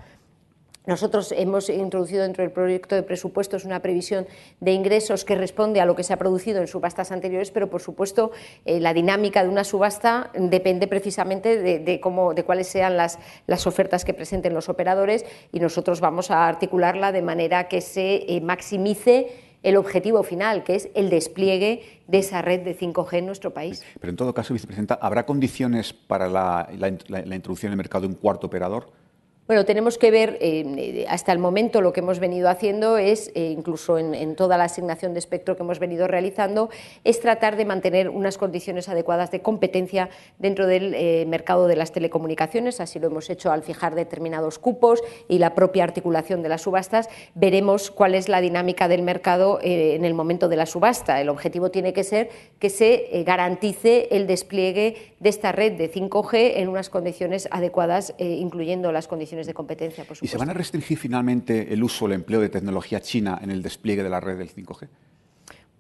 [0.84, 4.26] Nosotros hemos introducido dentro del proyecto de presupuestos una previsión
[4.58, 7.80] de ingresos que responde a lo que se ha producido en subastas anteriores, pero por
[7.80, 8.32] supuesto
[8.64, 13.68] eh, la dinámica de una subasta depende precisamente de, cómo, de cuáles sean las, las,
[13.68, 18.40] ofertas que presenten los operadores y nosotros vamos a articularla de manera que se eh,
[18.40, 23.52] maximice el objetivo final, que es el despliegue de esa red de 5G en nuestro
[23.52, 23.84] país.
[24.00, 28.08] Pero en todo caso, vicepresidenta, ¿habrá condiciones para la, la introducción en el mercado de
[28.08, 29.01] un cuarto operador?
[29.48, 33.46] Bueno, tenemos que ver, eh, hasta el momento lo que hemos venido haciendo es, eh,
[33.46, 36.70] incluso en, toda la asignación de espectro que hemos venido realizando,
[37.02, 41.90] es tratar de mantener unas condiciones adecuadas de competencia dentro del eh, mercado de las
[41.90, 42.78] telecomunicaciones.
[42.80, 47.08] Así lo hemos hecho al fijar determinados cupos y la propia articulación de las subastas.
[47.34, 51.20] Veremos cuál es la dinámica del mercado en el momento de la subasta.
[51.20, 52.30] El objetivo tiene que ser
[52.60, 58.92] que se garantice el despliegue de esta red de 5G en unas condiciones adecuadas, incluyendo
[58.92, 62.14] las condiciones de competencia, por ¿Y se van a restringir finalmente el uso o el
[62.14, 64.88] empleo de tecnología china en el despliegue de la red del 5G?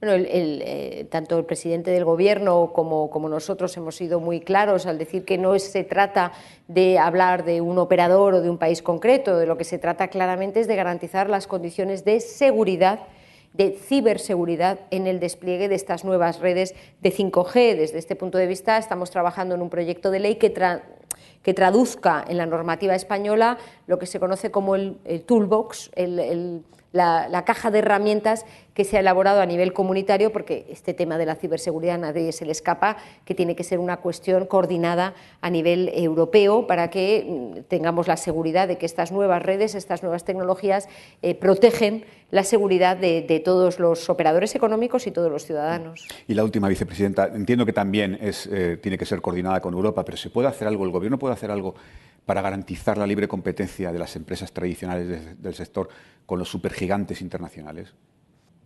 [0.00, 4.86] Bueno, el, eh, tanto el presidente del Gobierno como, como, nosotros hemos sido muy claros
[4.86, 6.32] al decir que no se trata
[6.66, 10.08] de hablar de un operador o de un país concreto, de lo que se trata
[10.08, 12.98] claramente es de garantizar las condiciones de seguridad
[13.52, 17.76] de ciberseguridad en el despliegue de estas nuevas redes de 5G.
[17.76, 20.50] Desde este punto de vista, estamos trabajando en un proyecto de ley que
[21.42, 25.90] que traduzca en la normativa española lo que se conoce como el, toolbox,
[26.92, 31.26] la, caja de herramientas que se ha elaborado a nivel comunitario, porque este tema de
[31.26, 35.50] la ciberseguridad a nadie se le escapa, que tiene que ser una cuestión coordinada a
[35.50, 40.24] nivel europeo para que mm, tengamos la seguridad de que estas nuevas redes, estas nuevas
[40.24, 40.88] tecnologías
[41.22, 46.08] eh, protegen la seguridad de, todos los operadores económicos y todos los ciudadanos.
[46.26, 50.16] Y la última, vicepresidenta, entiendo que también eh, tiene que ser coordinada con Europa, pero
[50.16, 50.84] ¿se puede hacer algo?
[50.84, 51.74] ¿El Gobierno puede hacer algo
[52.26, 55.88] para garantizar la libre competencia de las empresas tradicionales del sector
[56.26, 57.94] con los supergigantes internacionales?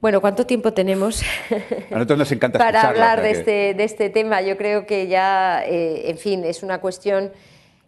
[0.00, 1.22] Bueno, ¿cuánto tiempo tenemos
[2.58, 4.42] para hablar de, este, de este tema?
[4.42, 7.32] Yo creo que ya, eh, en fin, es una cuestión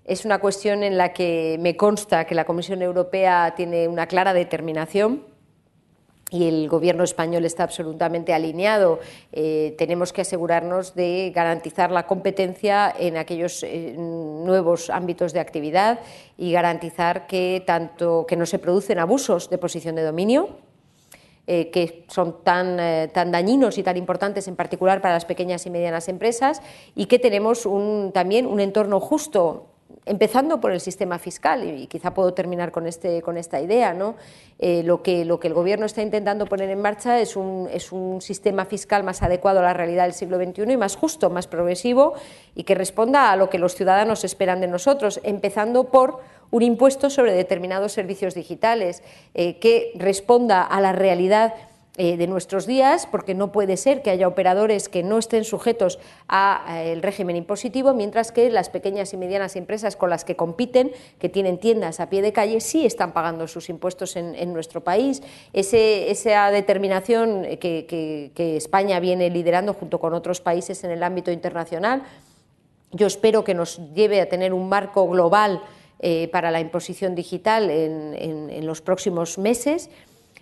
[0.09, 4.33] es una cuestión en la que me consta que la Comisión Europea tiene una clara
[4.33, 5.23] determinación
[6.31, 9.01] y el gobierno español está absolutamente alineado.
[9.33, 16.01] Eh, tenemos que asegurarnos de garantizar la competencia en aquellos eh, nuevos ámbitos de actividad
[16.37, 20.51] y garantizar que, tanto, que no se producen abusos de posición de dominio,
[21.47, 22.76] eh, que son tan,
[23.12, 26.61] tan, dañinos y tan importantes, en particular para las pequeñas y medianas empresas,
[26.95, 32.14] y que tenemos un, también un entorno justo empezando por el sistema fiscal, y quizá
[32.14, 34.16] puedo terminar con, este, con esta idea, ¿no?
[34.59, 37.93] Eh, lo, que, lo que el Gobierno está intentando poner en marcha es un, es
[37.93, 41.47] un sistema fiscal más adecuado a la realidad del siglo XXI y más justo, más
[41.47, 42.14] progresivo
[42.55, 46.20] y que responda a lo que los ciudadanos esperan de nosotros, empezando por
[46.51, 49.03] un impuesto sobre determinados servicios digitales
[49.34, 51.55] eh, que responda a la realidad
[52.01, 55.99] eh, de nuestros días, porque no puede ser que haya operadores que no estén sujetos
[56.29, 61.29] al régimen impositivo, mientras que las pequeñas y medianas empresas con las que compiten, que
[61.29, 65.25] tienen tiendas a pie de calle, sí están pagando sus impuestos en, nuestro país.
[65.53, 72.05] esa determinación que, España viene liderando junto con otros países en el ámbito internacional,
[72.93, 75.63] yo espero que nos lleve a tener un marco global
[75.99, 79.91] eh, para la imposición digital en los próximos meses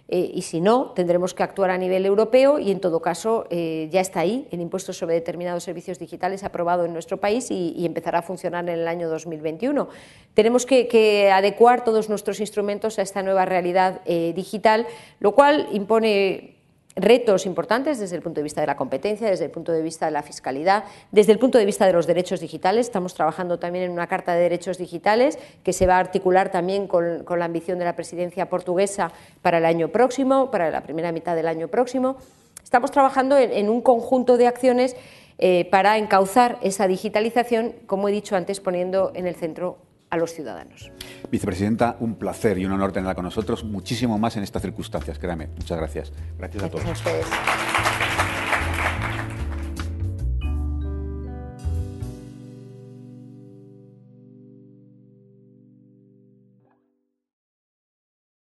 [0.09, 3.89] eh, y si no, tendremos que actuar a nivel europeo y, en todo caso, eh,
[3.91, 8.21] ya está ahí el impuesto sobre determinados servicios digitales aprobado en nuestro país y, empezará
[8.21, 9.89] a funcionar en el año 2021.
[10.35, 14.87] Tenemos que, adecuar todos nuestros instrumentos a esta nueva realidad eh, digital,
[15.19, 16.56] lo cual impone
[16.97, 20.07] retos importantes desde el punto de vista de la competencia, desde el punto de vista
[20.07, 22.87] de la fiscalidad, desde el punto de vista de los derechos digitales.
[22.87, 26.89] Estamos trabajando también en una Carta de Derechos Digitales que se va a articular también
[26.89, 31.37] con, la ambición de la presidencia portuguesa para el año próximo, para la primera mitad
[31.37, 32.17] del año próximo.
[32.65, 34.97] Estamos trabajando en, un conjunto de acciones
[35.39, 40.33] eh, para encauzar esa digitalización, como he dicho antes, poniendo en el centro a los
[40.33, 40.91] ciudadanos.
[41.31, 45.49] Vicepresidenta, un placer y un honor tenerla con nosotros, muchísimo más en estas circunstancias, créame.
[45.49, 46.13] Muchas gracias.
[46.39, 46.85] Gracias a todos.